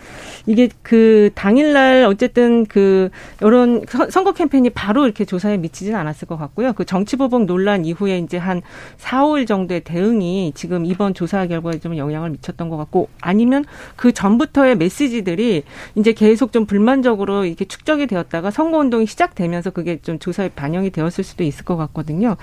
이게 0.46 0.68
그 0.82 1.30
당일날 1.34 2.04
어쨌든 2.04 2.64
그 2.66 3.10
이런 3.40 3.84
선거 4.10 4.32
캠페인이 4.32 4.70
바로 4.70 5.04
이렇게 5.04 5.24
조사에 5.24 5.58
미치진 5.58 5.94
않았을 5.94 6.26
것 6.26 6.36
같고요. 6.36 6.72
그 6.72 6.84
정치보복 6.84 7.44
논란 7.44 7.84
이후에 7.84 8.18
이제 8.18 8.38
한 8.38 8.62
4, 8.96 9.24
5일 9.24 9.46
정도의 9.46 9.82
대응이 9.82 10.52
지금 10.54 10.86
이번 10.86 11.14
조사 11.14 11.46
결과에 11.46 11.78
좀 11.78 11.96
영향을 11.96 12.30
미쳤던 12.30 12.68
것 12.68 12.76
같고 12.80 13.08
아니면 13.20 13.64
그 13.96 14.12
전부터의 14.12 14.76
메시지들이 14.76 15.62
이제 15.94 16.12
계속 16.12 16.52
좀 16.52 16.66
불만적으로 16.66 17.44
이렇게 17.44 17.64
축적이 17.64 18.06
되었다가 18.06 18.50
선거운동이 18.50 19.06
시작되면서 19.06 19.70
그게 19.70 20.00
좀 20.02 20.18
조사에 20.18 20.50
반영이 20.50 20.90
되었을 20.90 21.24
수도 21.24 21.44
있을 21.44 21.64
것 21.64 21.76
같거든요. 21.76 22.36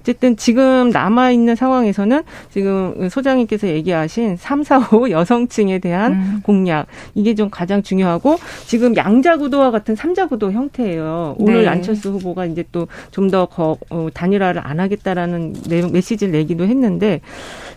어쨌든 0.00 0.36
지금 0.36 0.90
남아있는 0.90 1.56
상황에서는 1.56 2.22
지금 2.50 3.08
소장님께서 3.08 3.68
얘기하신 3.68 4.36
3, 4.36 4.62
4, 4.62 4.88
5 4.92 5.10
여성층에 5.10 5.78
대한 5.78 6.12
음. 6.12 6.40
공략 6.42 6.86
이게 7.14 7.34
좀 7.34 7.50
가장 7.50 7.82
중요하고 7.82 8.36
지금 8.66 8.96
양자 8.96 9.36
구도와 9.36 9.70
같은 9.70 9.94
삼자 9.94 10.26
구도 10.26 10.52
형태예요. 10.52 11.36
오늘 11.38 11.62
네. 11.62 11.68
안철수 11.68 12.10
후보가 12.10 12.46
이제 12.46 12.64
또 12.72 12.88
좀더 13.10 13.48
어, 13.90 14.08
단일화를 14.12 14.60
안 14.64 14.80
하겠다라는 14.80 15.54
메시지를 15.92 16.32
내기도 16.32 16.64
했는데 16.64 17.20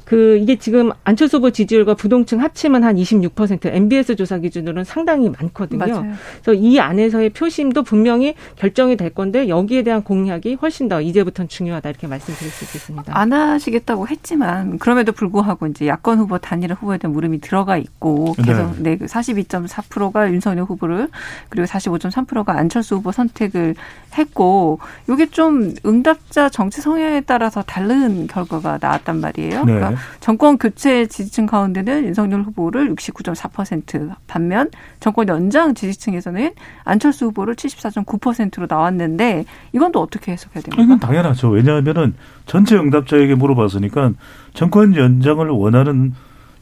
그 0.06 0.38
이게 0.38 0.56
지금 0.56 0.92
안철수 1.04 1.38
후보 1.38 1.52
지지율과 1.52 1.96
부동층 1.98 2.42
합치면 2.42 2.84
한 2.84 2.96
26%, 2.96 3.68
MBS 3.68 4.16
조사 4.16 4.38
기준으로는 4.38 4.84
상당히 4.84 5.30
많거든요. 5.30 5.80
맞아요. 5.80 6.14
그래서 6.44 6.54
이 6.54 6.80
안에서의 6.80 7.32
표심도 7.32 7.84
분명히 7.84 8.36
결정이 8.56 8.96
될 8.96 9.10
건데 9.10 9.50
여기에 9.50 9.84
대한 9.84 10.04
공약이 10.04 10.56
훨씬 10.62 10.88
더 10.88 11.02
이제부터는 11.02 11.50
중요하다 11.50 11.90
이렇게 11.90 12.08
말씀드릴 12.08 12.52
수 12.52 12.66
있겠습니다. 12.66 13.18
안 13.18 13.34
하시겠다고 13.34 14.08
했지만 14.08 14.80
그럼에도 14.80 15.12
불구하고 15.12 15.68
이제 15.68 15.88
야권 15.88 16.20
후보 16.20 16.38
단일화 16.38 16.76
후보에 16.76 16.98
대한 16.98 17.14
물음이 17.14 17.42
들어가 17.42 17.78
있고 17.78 18.34
계속 18.38 18.82
네, 18.82 18.98
네 18.98 19.06
42.4%가 19.06 20.32
윤석열 20.32 20.66
후보를 20.66 21.10
그리고 21.50 21.66
45.3%가 21.66 22.58
안철수 22.58 22.96
후보 22.96 23.12
선택을 23.12 23.76
했고 24.18 24.80
이게 25.10 25.26
좀 25.28 25.74
응답자 25.86 26.50
정치 26.50 26.82
성향에 26.82 27.22
따라서 27.22 27.62
다른 27.62 28.28
결과가 28.28 28.78
나왔단 28.82 29.20
말이에요. 29.20 29.66
네. 29.66 29.74
그러니까 29.74 30.02
정권 30.20 30.58
교체 30.58 31.06
지지층 31.08 31.46
가운데 31.46 31.82
는 31.88 32.06
윤석열 32.06 32.42
후보를 32.42 32.94
69.4% 32.96 34.14
반면 34.28 34.70
정권 35.00 35.30
연장 35.30 35.74
지지층에서는 35.74 36.52
안철수 36.84 37.28
후보를 37.28 37.56
74.9%로 37.56 38.68
나왔는데 38.70 39.46
이건 39.72 39.94
또 39.94 40.02
어떻게 40.02 40.34
해석해야 40.34 40.64
됩니까? 40.64 40.84
이건 40.84 41.00
당연하죠. 41.00 41.50
왜냐하면은 41.50 42.14
전체 42.46 42.76
응답자에게 42.76 43.36
물어봤으니까 43.36 44.12
정권 44.54 44.98
연장을 44.98 45.48
원하는 45.50 46.14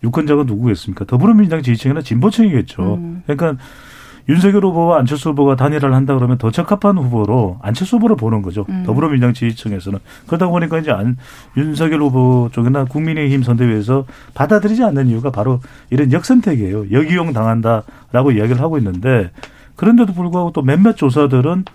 유권자가 0.04 0.44
누구겠습니까? 0.44 1.06
더불어민주당 1.06 1.64
지지층이나 1.64 2.02
진보층이겠죠. 2.02 2.96
음. 2.96 3.24
그러니까 3.26 3.58
윤석열 4.28 4.66
후보와 4.66 5.00
안철수 5.00 5.30
후보가 5.30 5.56
단일화를 5.56 5.94
한다 5.94 6.16
그러면 6.16 6.38
더 6.38 6.50
적합한 6.50 6.98
후보로 6.98 7.60
안철수 7.62 7.98
후보를 7.98 8.16
보는 8.16 8.42
거죠. 8.42 8.66
음. 8.70 8.84
더불어민주당 8.86 9.34
지지층에서는. 9.34 10.00
그러다 10.26 10.48
보니까 10.48 10.80
이제 10.80 10.92
안, 10.92 11.18
윤석열 11.58 12.02
후보 12.02 12.50
쪽이나 12.52 12.86
국민의힘 12.86 13.44
선대위에서 13.44 14.06
받아들이지 14.34 14.84
않는 14.84 15.08
이유가 15.08 15.30
바로 15.30 15.60
이런 15.90 16.12
역선택이에요. 16.12 16.92
역이용 16.92 17.34
당한다라고 17.34 18.32
이야기를 18.32 18.60
하고 18.62 18.78
있는데 18.80 19.32
그런데도 19.76 20.14
불구하고 20.14 20.52
또 20.52 20.62
몇몇 20.62 20.96
조사들은 20.96 21.66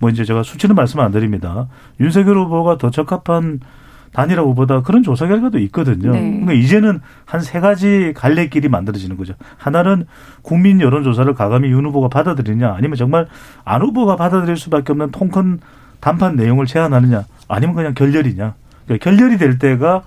뭐 0.00 0.10
이제 0.10 0.24
제가 0.24 0.42
수치는 0.42 0.74
말씀 0.74 0.98
안 1.00 1.12
드립니다. 1.12 1.68
윤석열 2.00 2.38
후보가 2.38 2.78
더 2.78 2.90
적합한 2.90 3.60
단일화 4.12 4.42
후보다 4.42 4.82
그런 4.82 5.02
조사 5.02 5.26
결과도 5.26 5.58
있거든요. 5.60 6.10
네. 6.12 6.20
그러니까 6.20 6.52
이제는 6.52 7.00
한 7.24 7.40
세 7.42 7.60
가지 7.60 8.12
갈래길이 8.16 8.68
만들어지는 8.68 9.16
거죠. 9.16 9.34
하나는 9.56 10.06
국민 10.42 10.80
여론 10.80 11.04
조사를 11.04 11.32
가감히 11.34 11.70
윤 11.70 11.86
후보가 11.86 12.08
받아들이냐 12.08 12.74
아니면 12.74 12.96
정말 12.96 13.26
안 13.64 13.82
후보가 13.82 14.16
받아들일 14.16 14.56
수밖에 14.56 14.92
없는 14.92 15.10
통큰 15.12 15.60
단판 16.00 16.36
내용을 16.36 16.66
제안하느냐 16.66 17.24
아니면 17.48 17.74
그냥 17.76 17.94
결렬이냐. 17.94 18.54
그러니까 18.86 19.04
결렬이 19.10 19.38
될 19.38 19.58
때가 19.58 20.02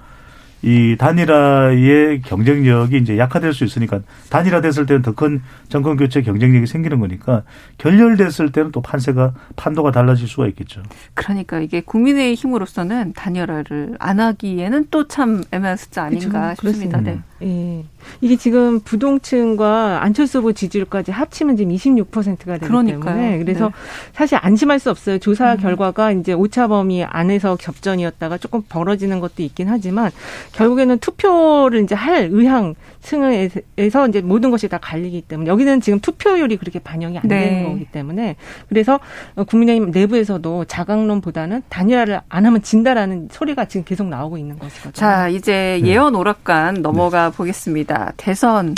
이 0.63 0.95
단일화의 0.97 2.21
경쟁력이 2.21 2.97
이제 2.97 3.17
약화될 3.17 3.53
수 3.53 3.65
있으니까 3.65 3.99
단일화 4.29 4.61
됐을 4.61 4.85
때는 4.85 5.01
더 5.01 5.13
큰 5.13 5.41
정권 5.69 5.95
교체 5.97 6.21
경쟁력이 6.21 6.65
생기는 6.67 6.99
거니까 6.99 7.43
결렬됐을 7.77 8.51
때는 8.51 8.71
또 8.71 8.81
판세가 8.81 9.33
판도가 9.55 9.91
달라질 9.91 10.27
수가 10.27 10.47
있겠죠. 10.47 10.81
그러니까 11.13 11.59
이게 11.59 11.81
국민의 11.81 12.33
힘으로서는 12.35 13.13
단일화를 13.13 13.95
안 13.99 14.19
하기에는 14.19 14.87
또 14.89 15.03
참 15.07 15.43
애매한 15.51 15.77
숫자 15.77 16.03
아닌가 16.03 16.55
그렇죠. 16.57 16.77
싶습니다. 16.77 17.01
네. 17.01 17.19
예. 17.43 17.83
이게 18.21 18.35
지금 18.37 18.79
부동층과 18.79 20.01
안철수 20.03 20.39
후보 20.39 20.53
지지율까지 20.53 21.11
합치면 21.11 21.57
지금 21.57 21.73
26%가 21.75 22.53
되기 22.53 22.65
그러니까요. 22.67 23.15
때문에 23.15 23.37
그래서 23.39 23.67
네. 23.67 23.73
사실 24.13 24.37
안심할 24.41 24.79
수 24.79 24.89
없어요. 24.89 25.19
조사 25.19 25.53
음. 25.53 25.57
결과가 25.57 26.11
이제 26.13 26.33
오차 26.33 26.67
범위 26.67 27.03
안에서 27.03 27.55
겹전이었다가 27.57 28.37
조금 28.37 28.61
벌어지는 28.67 29.19
것도 29.19 29.43
있긴 29.43 29.69
하지만 29.69 30.09
결국에는 30.53 30.99
투표를 30.99 31.83
이제 31.83 31.95
할 31.95 32.29
의향 32.31 32.75
층에서 33.01 34.07
이제 34.07 34.21
모든 34.21 34.51
것이 34.51 34.67
다 34.67 34.77
갈리기 34.77 35.23
때문에 35.23 35.49
여기는 35.49 35.81
지금 35.81 35.99
투표율이 35.99 36.57
그렇게 36.57 36.79
반영이 36.79 37.17
안 37.17 37.27
되는 37.27 37.63
네. 37.63 37.69
거기 37.69 37.85
때문에 37.85 38.35
그래서 38.69 38.99
국민의힘 39.47 39.91
내부에서도 39.91 40.65
자강론보다는 40.65 41.63
단일화를 41.69 42.21
안 42.29 42.45
하면 42.45 42.61
진다라는 42.61 43.29
소리가 43.31 43.65
지금 43.65 43.83
계속 43.83 44.07
나오고 44.07 44.37
있는 44.37 44.57
것이거든요. 44.59 44.93
자, 44.93 45.27
이제 45.27 45.79
네. 45.81 45.89
예언 45.89 46.15
오락관 46.15 46.81
넘어가 46.81 47.29
네. 47.31 47.37
보겠습니다. 47.37 48.13
대선 48.17 48.75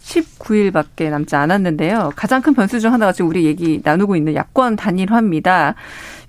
19일밖에 0.00 1.10
남지 1.10 1.36
않았는데요. 1.36 2.12
가장 2.16 2.40
큰 2.40 2.54
변수 2.54 2.80
중 2.80 2.92
하나가 2.92 3.12
지금 3.12 3.28
우리 3.28 3.44
얘기 3.44 3.80
나누고 3.84 4.16
있는 4.16 4.34
야권 4.34 4.76
단일화입니다. 4.76 5.74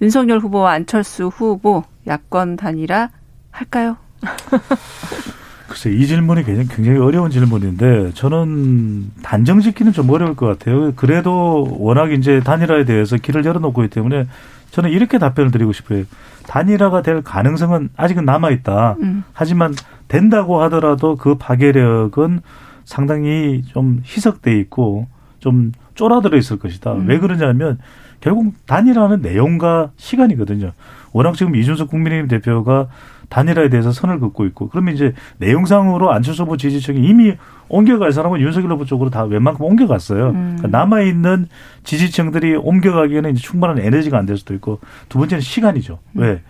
윤석열 0.02 0.40
후보와 0.40 0.74
안철수 0.74 1.28
후보 1.28 1.84
야권 2.06 2.58
단일화 2.58 3.10
할까요? 3.52 3.98
글쎄 5.68 5.92
이 5.92 6.08
질문이 6.08 6.44
굉장히 6.44 6.98
어려운 6.98 7.30
질문인데 7.30 8.12
저는 8.14 9.12
단정 9.22 9.60
짓기는 9.62 9.94
좀 9.94 10.10
어려울 10.10 10.36
것 10.36 10.48
같아요. 10.48 10.94
그래도 10.96 11.68
워낙 11.80 12.12
이제 12.12 12.40
단일화에 12.40 12.86
대해서 12.86 13.18
길을 13.18 13.46
열어놓고 13.46 13.84
있기 13.84 13.94
때문에 13.94 14.26
저는 14.72 14.90
이렇게 14.90 15.20
답변을 15.20 15.52
드리고 15.52 15.72
싶어요. 15.72 16.04
단일화가 16.48 17.04
될 17.04 17.22
가능성은 17.22 17.90
아직은 17.96 18.26
남아 18.26 18.50
있다. 18.50 18.98
음. 19.02 19.24
하지만 19.34 19.74
된다고 20.08 20.62
하더라도 20.64 21.16
그 21.16 21.36
파괴력은 21.36 22.42
상당히 22.86 23.64
좀 23.68 24.02
희석돼 24.04 24.58
있고 24.62 25.08
좀 25.40 25.72
쫄아들어 25.94 26.38
있을 26.38 26.58
것이다. 26.58 26.94
음. 26.94 27.08
왜 27.08 27.20
그러냐면 27.20 27.78
결국 28.20 28.54
단일화는 28.66 29.22
내용과 29.22 29.92
시간이거든요. 29.98 30.72
워낙 31.14 31.36
지금 31.36 31.56
이준석 31.56 31.90
국민의힘 31.90 32.28
대표가 32.28 32.88
단일화에 33.30 33.70
대해서 33.70 33.92
선을 33.92 34.20
긋고 34.20 34.46
있고 34.48 34.70
그러면 34.70 34.96
이제 34.96 35.14
내용상으로 35.38 36.12
안철수 36.12 36.44
후보 36.44 36.58
지지층이 36.58 37.08
이미 37.08 37.34
옮겨갈 37.68 38.12
사람은 38.12 38.42
윤석열 38.42 38.72
후보 38.72 38.86
쪽으로 38.86 39.10
다 39.10 39.24
웬만큼 39.24 39.64
옮겨갔어요. 39.66 40.30
음. 40.30 40.56
그러니까 40.58 40.68
남아 40.78 41.02
있는 41.02 41.48
지지층들이 41.84 42.56
옮겨가기에는 42.56 43.32
이제 43.32 43.42
충분한 43.42 43.80
에너지가 43.80 44.18
안 44.18 44.26
될 44.26 44.38
수도 44.38 44.54
있고 44.56 44.80
두 45.10 45.20
번째는 45.20 45.42
시간이죠. 45.42 46.00
음. 46.14 46.22
왜 46.22 46.42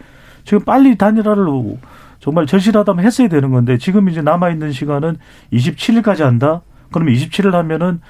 지금 0.45 0.63
빨리 0.63 0.98
단일화를 0.98 1.45
정말 2.19 2.45
절실하다면 2.45 3.06
했어야 3.06 3.28
되는 3.28 3.52
건데 3.52 3.78
지금 3.78 4.10
이제 4.10 4.22
남아 4.22 4.50
있는 4.50 4.72
시간은 4.72 5.17
27일까지 5.54 6.22
한다. 6.22 6.62
그러면 6.91 7.13
27일 7.13 7.52
하면은 7.52 8.02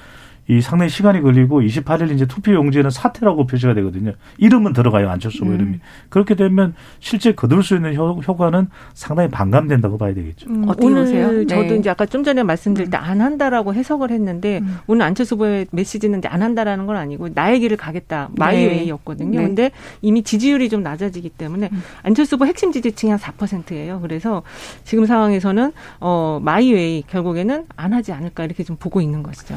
이 0.49 0.62
상당히 0.62 0.89
시간이 0.89 1.21
걸리고 1.21 1.62
28일 1.62 2.12
이제 2.12 2.25
투표 2.25 2.53
용지에는 2.53 2.89
사퇴라고 2.89 3.45
표시가 3.45 3.73
되거든요. 3.75 4.13
이름은 4.38 4.73
들어가요 4.73 5.09
안철수 5.09 5.43
음. 5.45 5.53
이름이. 5.53 5.79
그렇게 6.09 6.35
되면 6.35 6.73
실제 6.99 7.33
거둘 7.33 7.63
수 7.63 7.75
있는 7.75 7.95
효, 7.95 8.19
과는 8.19 8.67
상당히 8.93 9.29
반감된다고 9.29 9.97
봐야 9.97 10.13
되겠죠. 10.13 10.49
음, 10.49 10.65
오늘 10.81 11.01
보세요? 11.03 11.45
저도 11.47 11.62
네. 11.62 11.75
이제 11.75 11.89
아까 11.89 12.05
좀 12.05 12.23
전에 12.23 12.43
말씀드릴 12.43 12.89
때 12.89 12.97
안 12.97 13.21
한다라고 13.21 13.73
해석을 13.73 14.12
했는데 14.12 14.59
음. 14.59 14.77
오늘 14.88 15.05
안철수 15.05 15.35
후보의 15.35 15.67
메시지는 15.71 16.21
안 16.25 16.41
한다라는 16.41 16.85
건 16.85 16.97
아니고 16.97 17.29
나의 17.33 17.59
길을 17.59 17.77
가겠다 17.77 18.29
my 18.35 18.46
way였거든요. 18.46 19.39
네. 19.39 19.45
근데 19.45 19.71
이미 20.01 20.23
지지율이 20.23 20.69
좀 20.69 20.83
낮아지기 20.83 21.29
때문에 21.29 21.69
음. 21.71 21.83
안철수 22.03 22.35
후보 22.35 22.45
핵심 22.45 22.71
지지층이 22.71 23.12
한 23.12 23.19
4%예요. 23.19 23.99
그래서 24.01 24.43
지금 24.83 25.05
상황에서는 25.05 25.71
어 25.99 26.39
마이웨이 26.43 27.03
결국에는 27.07 27.65
안 27.75 27.93
하지 27.93 28.12
않을까 28.12 28.45
이렇게 28.45 28.63
좀 28.63 28.75
보고 28.77 28.99
있는 29.01 29.23
것이죠. 29.23 29.55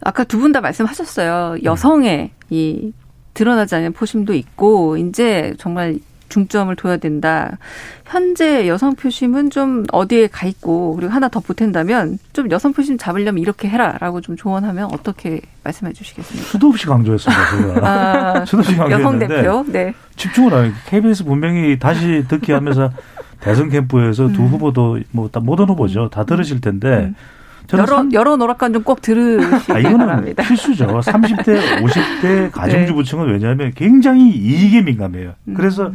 아까 0.00 0.24
두 0.28 0.38
분 0.40 0.52
다 0.52 0.60
말씀하셨어요. 0.60 1.58
여성의 1.64 2.30
이 2.50 2.92
드러나지 3.34 3.74
않는 3.74 3.92
포심도 3.92 4.34
있고 4.34 4.96
이제 4.96 5.54
정말 5.58 5.98
중점을 6.28 6.74
둬야 6.76 6.96
된다. 6.96 7.56
현재 8.04 8.66
여성 8.66 8.94
표심은 8.96 9.50
좀 9.50 9.84
어디에 9.92 10.26
가 10.26 10.46
있고 10.46 10.94
그리고 10.96 11.12
하나 11.12 11.28
더 11.28 11.38
보탠다면 11.40 12.18
좀 12.32 12.50
여성 12.50 12.72
표심 12.72 12.98
잡으려면 12.98 13.38
이렇게 13.40 13.68
해라라고 13.68 14.20
좀 14.20 14.36
조언하면 14.36 14.86
어떻게 14.92 15.40
말씀해 15.64 15.92
주시겠습니까? 15.92 16.48
수도 16.48 16.68
없이 16.68 16.86
강조했습니다. 16.86 17.74
제가. 17.74 17.88
아, 17.88 18.44
수도 18.46 18.58
없이 18.58 18.74
강조했는데 18.74 19.38
여성 19.44 19.64
대표. 19.64 19.72
네. 19.72 19.94
집중을 20.16 20.54
안 20.54 20.74
KBS 20.88 21.24
분명히 21.24 21.78
다시 21.78 22.24
듣기 22.28 22.50
하면서 22.52 22.90
대선 23.40 23.68
캠프에서 23.68 24.28
두 24.28 24.42
음. 24.42 24.48
후보도 24.48 24.98
뭐 25.12 25.28
다 25.28 25.38
모든 25.40 25.68
후보죠. 25.68 26.08
다 26.10 26.24
들으실 26.24 26.60
텐데 26.60 26.88
음. 26.88 27.14
여러 27.72 28.06
여러 28.12 28.36
노락관 28.36 28.72
좀 28.72 28.82
꼭 28.84 29.02
들으시기 29.02 29.72
아, 29.72 29.78
이거는 29.78 29.98
바랍니다. 30.06 30.42
필수죠. 30.44 30.86
30대, 30.86 31.82
50대 31.82 32.50
가정주부층은 32.52 33.26
네. 33.26 33.32
왜냐하면 33.32 33.72
굉장히 33.74 34.30
이익에 34.30 34.82
민감해요. 34.82 35.34
음. 35.48 35.54
그래서 35.54 35.92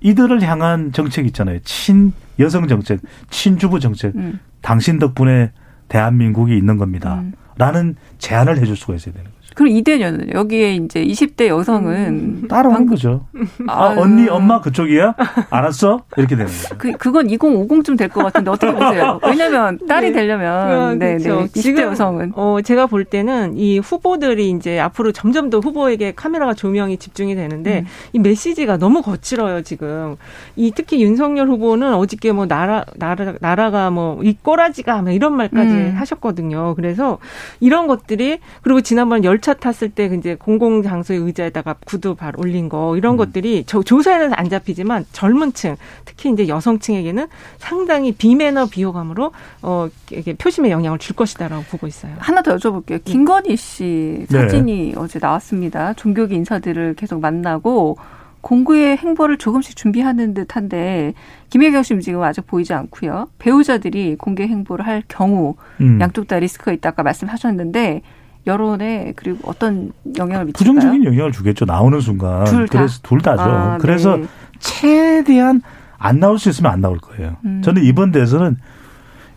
이들을 0.00 0.42
향한 0.42 0.92
정책 0.92 1.24
있잖아요. 1.26 1.60
친 1.64 2.12
여성 2.38 2.68
정책, 2.68 3.00
친주부 3.30 3.80
정책. 3.80 4.14
음. 4.16 4.38
당신 4.60 4.98
덕분에 4.98 5.52
대한민국이 5.88 6.56
있는 6.56 6.76
겁니다. 6.76 7.20
음. 7.20 7.32
라는 7.56 7.96
제안을 8.18 8.58
해줄 8.58 8.76
수가 8.76 8.94
있어야 8.96 9.14
되는 9.14 9.30
거죠. 9.30 9.43
그럼 9.54 9.68
이대년은 9.68 10.32
여기에 10.34 10.74
이제 10.76 11.04
20대 11.04 11.46
여성은 11.46 11.94
음, 12.42 12.48
따라오는 12.48 12.86
거죠. 12.86 13.26
아, 13.68 13.94
언니, 13.96 14.28
엄마 14.28 14.60
그쪽이야? 14.60 15.14
알았어? 15.50 16.02
이렇게 16.16 16.36
되는 16.36 16.50
거죠. 16.50 16.74
그 16.78 16.92
그건 16.92 17.28
2050쯤 17.28 17.96
될 17.98 18.08
것 18.08 18.22
같은데 18.24 18.50
어떻게 18.50 18.72
보세요? 18.72 19.18
왜냐면 19.26 19.78
딸이 19.88 20.08
네. 20.08 20.12
되려면 20.12 20.98
네, 20.98 21.16
네, 21.16 21.22
그렇죠. 21.24 21.40
네, 21.52 21.60
20대 21.60 21.80
여성은 21.82 22.32
어 22.36 22.58
제가 22.62 22.86
볼 22.86 23.04
때는 23.04 23.56
이 23.56 23.78
후보들이 23.78 24.50
이제 24.50 24.78
앞으로 24.80 25.12
점점 25.12 25.50
더 25.50 25.58
후보에게 25.58 26.12
카메라가 26.14 26.54
조명이 26.54 26.96
집중이 26.96 27.34
되는데 27.34 27.80
음. 27.80 27.86
이 28.12 28.18
메시지가 28.18 28.78
너무 28.78 29.02
거칠어요 29.02 29.62
지금. 29.62 30.16
이 30.56 30.72
특히 30.74 31.02
윤석열 31.02 31.48
후보는 31.48 31.94
어저께 31.94 32.32
뭐 32.32 32.46
나라 32.46 32.84
나라 32.96 33.34
나라가 33.40 33.90
뭐 33.90 34.14
이 34.22 34.36
꼬라지가 34.42 35.02
뭐 35.02 35.12
이런 35.12 35.36
말까지 35.36 35.70
음. 35.70 35.94
하셨거든요. 35.96 36.74
그래서 36.76 37.18
이런 37.60 37.86
것들이 37.86 38.38
그리고 38.62 38.80
지난번 38.80 39.24
열 39.24 39.40
열차 39.44 39.52
탔을 39.52 39.90
때 39.90 40.06
이제 40.06 40.36
공공 40.36 40.82
장소의 40.82 41.20
의자에다가 41.20 41.74
구두 41.84 42.14
발 42.14 42.32
올린 42.38 42.70
거 42.70 42.96
이런 42.96 43.14
음. 43.14 43.16
것들이 43.18 43.64
저 43.66 43.82
조사에는 43.82 44.32
안 44.32 44.48
잡히지만 44.48 45.04
젊은층 45.12 45.76
특히 46.06 46.30
이제 46.30 46.48
여성층에게는 46.48 47.26
상당히 47.58 48.12
비매너 48.12 48.66
비호감으로 48.66 49.32
어 49.60 49.88
이게 50.10 50.32
표심에 50.32 50.70
영향을 50.70 50.98
줄 50.98 51.14
것이다라고 51.14 51.64
보고 51.64 51.86
있어요. 51.86 52.14
하나 52.18 52.40
더 52.40 52.56
여쭤볼게요. 52.56 53.04
김건희 53.04 53.56
씨 53.56 54.26
네. 54.30 54.40
사진이 54.40 54.92
네. 54.92 54.94
어제 54.96 55.18
나왔습니다. 55.18 55.92
종교계 55.92 56.34
인사들을 56.36 56.94
계속 56.94 57.20
만나고 57.20 57.98
공구의 58.40 58.96
행보를 58.96 59.36
조금씩 59.36 59.76
준비하는 59.76 60.32
듯한데 60.32 61.12
김혜경 61.50 61.82
씨는 61.82 62.00
지금 62.00 62.22
아직 62.22 62.46
보이지 62.46 62.72
않고요. 62.72 63.28
배우자들이 63.38 64.16
공개 64.16 64.46
행보를 64.46 64.86
할 64.86 65.02
경우 65.08 65.56
음. 65.80 66.00
양쪽 66.00 66.28
다 66.28 66.38
리스크가 66.38 66.72
있다 66.72 66.90
아까 66.90 67.02
말씀하셨는데 67.02 68.02
여론에 68.46 69.12
그리고 69.16 69.38
어떤 69.44 69.92
영향을 70.16 70.46
미칠까요? 70.46 70.74
부정적인 70.74 71.04
영향을 71.04 71.32
주겠죠. 71.32 71.64
나오는 71.64 71.98
순간. 72.00 72.44
둘 72.44 72.68
다. 72.68 72.78
그래서 72.78 73.00
둘 73.02 73.20
다죠. 73.20 73.42
아, 73.42 73.78
그래서 73.78 74.16
네. 74.16 74.26
최대한 74.58 75.62
안 75.98 76.20
나올 76.20 76.38
수 76.38 76.50
있으면 76.50 76.70
안 76.72 76.80
나올 76.80 76.98
거예요. 76.98 77.36
음. 77.44 77.62
저는 77.62 77.82
이번 77.84 78.12
대선은 78.12 78.56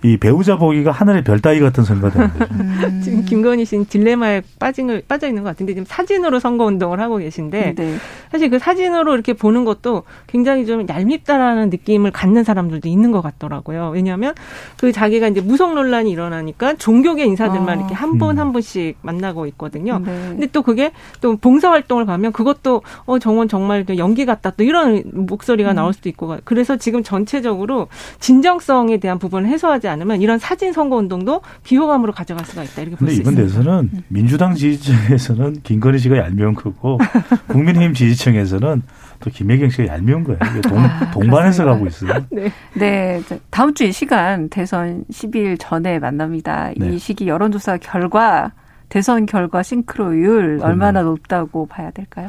이 0.04 0.18
배우자 0.18 0.58
보기가 0.58 0.92
하늘의 0.92 1.24
별 1.24 1.40
따위 1.40 1.60
같은 1.60 1.84
선거가 1.84 2.14
되는 2.14 2.34
거죠. 2.34 2.54
음. 2.54 3.02
지금 3.04 3.26
김건희 3.26 3.66
씨는 3.66 3.86
딜레마에 3.86 4.44
빠진 4.60 5.02
빠져 5.08 5.28
있는 5.28 5.44
것 5.44 5.50
같은데 5.50 5.74
지금 5.74 5.86
사진으로 5.86 6.40
선거 6.40 6.66
운동을 6.66 7.00
하고 7.00 7.18
계신데 7.18 7.74
네. 7.76 7.96
사실 8.32 8.50
그 8.50 8.60
사진으로 8.60 9.16
이렇게 9.16 9.34
보는 9.34 9.66
것도 9.66 10.04
굉장히 10.28 10.68
좀 10.68 10.86
얄밉다라는 10.88 11.72
느낌을 11.72 12.12
갖는 12.12 12.44
사람들도 12.44 12.88
있는 12.88 13.12
것 13.12 13.22
같더라고요. 13.22 13.90
왜냐하면 13.94 14.36
그 14.78 14.92
자기가 14.92 15.30
이제 15.30 15.42
무속 15.42 15.74
논란이 15.74 16.12
일어나니까 16.12 16.76
종교계 16.76 17.26
인사들만 17.26 17.70
아. 17.70 17.74
이렇게 17.74 17.96
한 17.96 18.20
분한 18.20 18.38
음. 18.38 18.40
한 18.40 18.54
분씩 18.54 18.98
만나고 19.02 19.48
있거든요. 19.48 20.00
네. 20.00 20.06
근데 20.30 20.48
또 20.48 20.62
그게 20.62 20.92
또 21.22 21.38
봉사 21.38 21.72
활동을 21.72 22.06
가면 22.06 22.34
그것도 22.34 22.84
어 23.06 23.18
정원 23.18 23.48
정말 23.48 23.84
연기 23.98 24.26
같다 24.26 24.52
또 24.52 24.64
이런 24.64 25.04
목소리가 25.12 25.72
음. 25.72 25.76
나올 25.76 25.94
수도 25.94 26.08
있고 26.08 26.38
그래서 26.44 26.78
지금 26.78 27.02
전체적으로 27.02 27.88
진정성에 28.20 28.98
대한 28.98 29.18
부분을 29.18 29.50
해소하지 29.50 29.87
하지 29.88 29.94
않으면 29.94 30.22
이런 30.22 30.38
사진 30.38 30.74
선거 30.74 30.98
운동도 30.98 31.42
비호감으로 31.64 32.12
가져갈 32.12 32.46
수가 32.46 32.64
있다 32.64 32.82
이렇게 32.82 32.98
볼 32.98 33.08
수 33.10 33.16
있습니다. 33.16 33.42
이번 33.42 33.48
대선은 33.64 33.90
음. 33.94 34.02
민주당 34.10 34.54
지지층에서는 34.54 35.62
김건희 35.64 35.98
씨가 36.00 36.18
얄미운 36.18 36.54
거고 36.54 36.98
국민의힘 37.48 37.94
지지층에서는 37.94 38.84
또 39.22 39.30
김혜경 39.32 39.70
씨가 39.70 39.94
얄미운 39.94 40.24
거예요. 40.24 40.40
동, 40.62 40.78
아, 40.80 41.10
동반해서 41.12 41.66
가고 41.66 41.88
있어요. 41.88 42.14
네. 42.30 42.52
네. 42.74 43.22
다음 43.50 43.74
주 43.74 43.86
이 43.86 43.92
시간 43.92 44.50
대선 44.50 45.06
10일 45.12 45.56
전에 45.60 45.98
만납니다. 46.00 46.72
네. 46.76 46.90
이 46.94 47.00
시기 47.00 47.28
여론조사 47.28 47.78
결과 47.78 48.52
대선 48.90 49.26
결과 49.26 49.64
싱크로율 49.64 50.60
얼마나 50.62 51.02
높다고 51.04 51.66
봐야 51.68 51.90
될까요? 51.92 52.28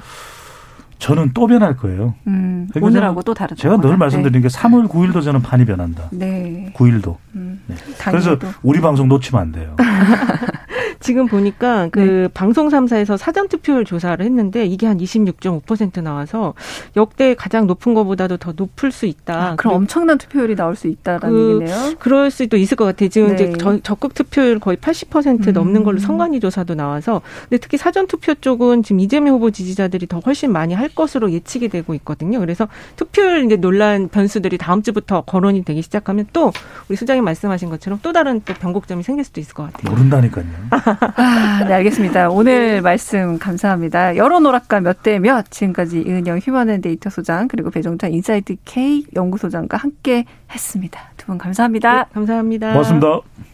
저는 0.98 1.30
또 1.32 1.46
변할 1.46 1.76
거예요. 1.76 2.14
음, 2.26 2.68
그러니까 2.70 2.86
오늘하고 2.86 3.22
또 3.22 3.32
다르죠. 3.34 3.60
제가 3.62 3.76
늘 3.78 3.96
말씀드린 3.96 4.42
게 4.42 4.48
3월 4.48 4.88
9일도 4.88 5.22
저는 5.22 5.42
판이 5.42 5.64
변한다. 5.64 6.08
네. 6.10 6.72
9일도. 6.74 7.16
음, 7.36 7.60
네. 7.66 7.76
그래서 8.04 8.36
우리 8.62 8.80
방송 8.80 9.08
놓치면 9.08 9.40
안 9.40 9.52
돼요. 9.52 9.76
지금 11.00 11.26
보니까 11.26 11.88
그 11.90 12.00
네. 12.00 12.28
방송 12.28 12.68
3사에서 12.68 13.16
사전 13.16 13.48
투표율 13.48 13.84
조사를 13.84 14.24
했는데 14.24 14.66
이게 14.66 14.86
한 14.86 14.98
26.5% 14.98 16.02
나와서 16.02 16.54
역대 16.96 17.34
가장 17.34 17.66
높은 17.66 17.94
것보다도 17.94 18.36
더 18.38 18.52
높을 18.56 18.90
수 18.90 19.06
있다. 19.06 19.50
아, 19.52 19.56
그럼 19.56 19.74
엄청난 19.74 20.18
투표율이 20.18 20.56
나올 20.56 20.76
수 20.76 20.88
있다라는 20.88 21.30
그, 21.30 21.62
얘기네요. 21.62 21.94
그럴 21.98 22.30
수도 22.30 22.56
있을 22.56 22.76
것 22.76 22.84
같아요. 22.84 23.08
지금 23.08 23.28
네. 23.28 23.34
이제 23.34 23.52
저, 23.58 23.78
적극 23.80 24.14
투표율 24.14 24.58
거의 24.58 24.76
80% 24.76 25.52
넘는 25.52 25.84
걸로 25.84 25.98
음. 25.98 26.00
선관위 26.00 26.40
조사도 26.40 26.74
나와서 26.74 27.22
근데 27.42 27.58
특히 27.58 27.76
사전 27.76 28.06
투표 28.06 28.34
쪽은 28.34 28.82
지금 28.82 29.00
이재명 29.00 29.34
후보 29.34 29.50
지지자들이 29.50 30.06
더 30.06 30.20
훨씬 30.20 30.52
많이 30.52 30.74
할 30.74 30.88
것으로 30.88 31.30
예측이 31.32 31.68
되고 31.68 31.94
있거든요. 31.94 32.40
그래서 32.40 32.68
투표율 32.96 33.44
이제 33.44 33.56
논란 33.56 34.08
변수들이 34.08 34.58
다음 34.58 34.82
주부터 34.82 35.22
거론이 35.22 35.64
되기 35.64 35.82
시작하면 35.82 36.26
또 36.32 36.52
우리 36.88 36.96
소장님 36.96 37.24
말씀하신 37.24 37.68
것처럼 37.70 38.00
또 38.02 38.12
다른 38.12 38.40
또 38.44 38.54
변곡점이 38.54 39.02
생길 39.02 39.24
수도 39.24 39.40
있을 39.40 39.54
것 39.54 39.72
같아요. 39.72 39.90
모른다니까요. 39.90 40.44
아, 41.16 41.64
네, 41.66 41.74
알겠습니다. 41.74 42.30
오늘 42.30 42.80
말씀 42.82 43.38
감사합니다. 43.38 44.16
여론 44.16 44.46
오락관 44.46 44.80
몇대 44.80 45.18
몇 45.18 45.50
지금까지 45.50 46.00
이은영 46.06 46.38
휴먼앤데이터 46.38 47.10
소장 47.10 47.48
그리고 47.48 47.70
배종찬 47.70 48.12
인사이트 48.12 48.56
K 48.64 49.04
연구소장과 49.14 49.76
함께 49.76 50.24
했습니다. 50.52 51.00
두 51.16 51.26
분 51.26 51.36
감사합니다. 51.38 52.04
네, 52.04 52.04
감사합니다. 52.14 52.72
고맙습니다. 52.72 53.48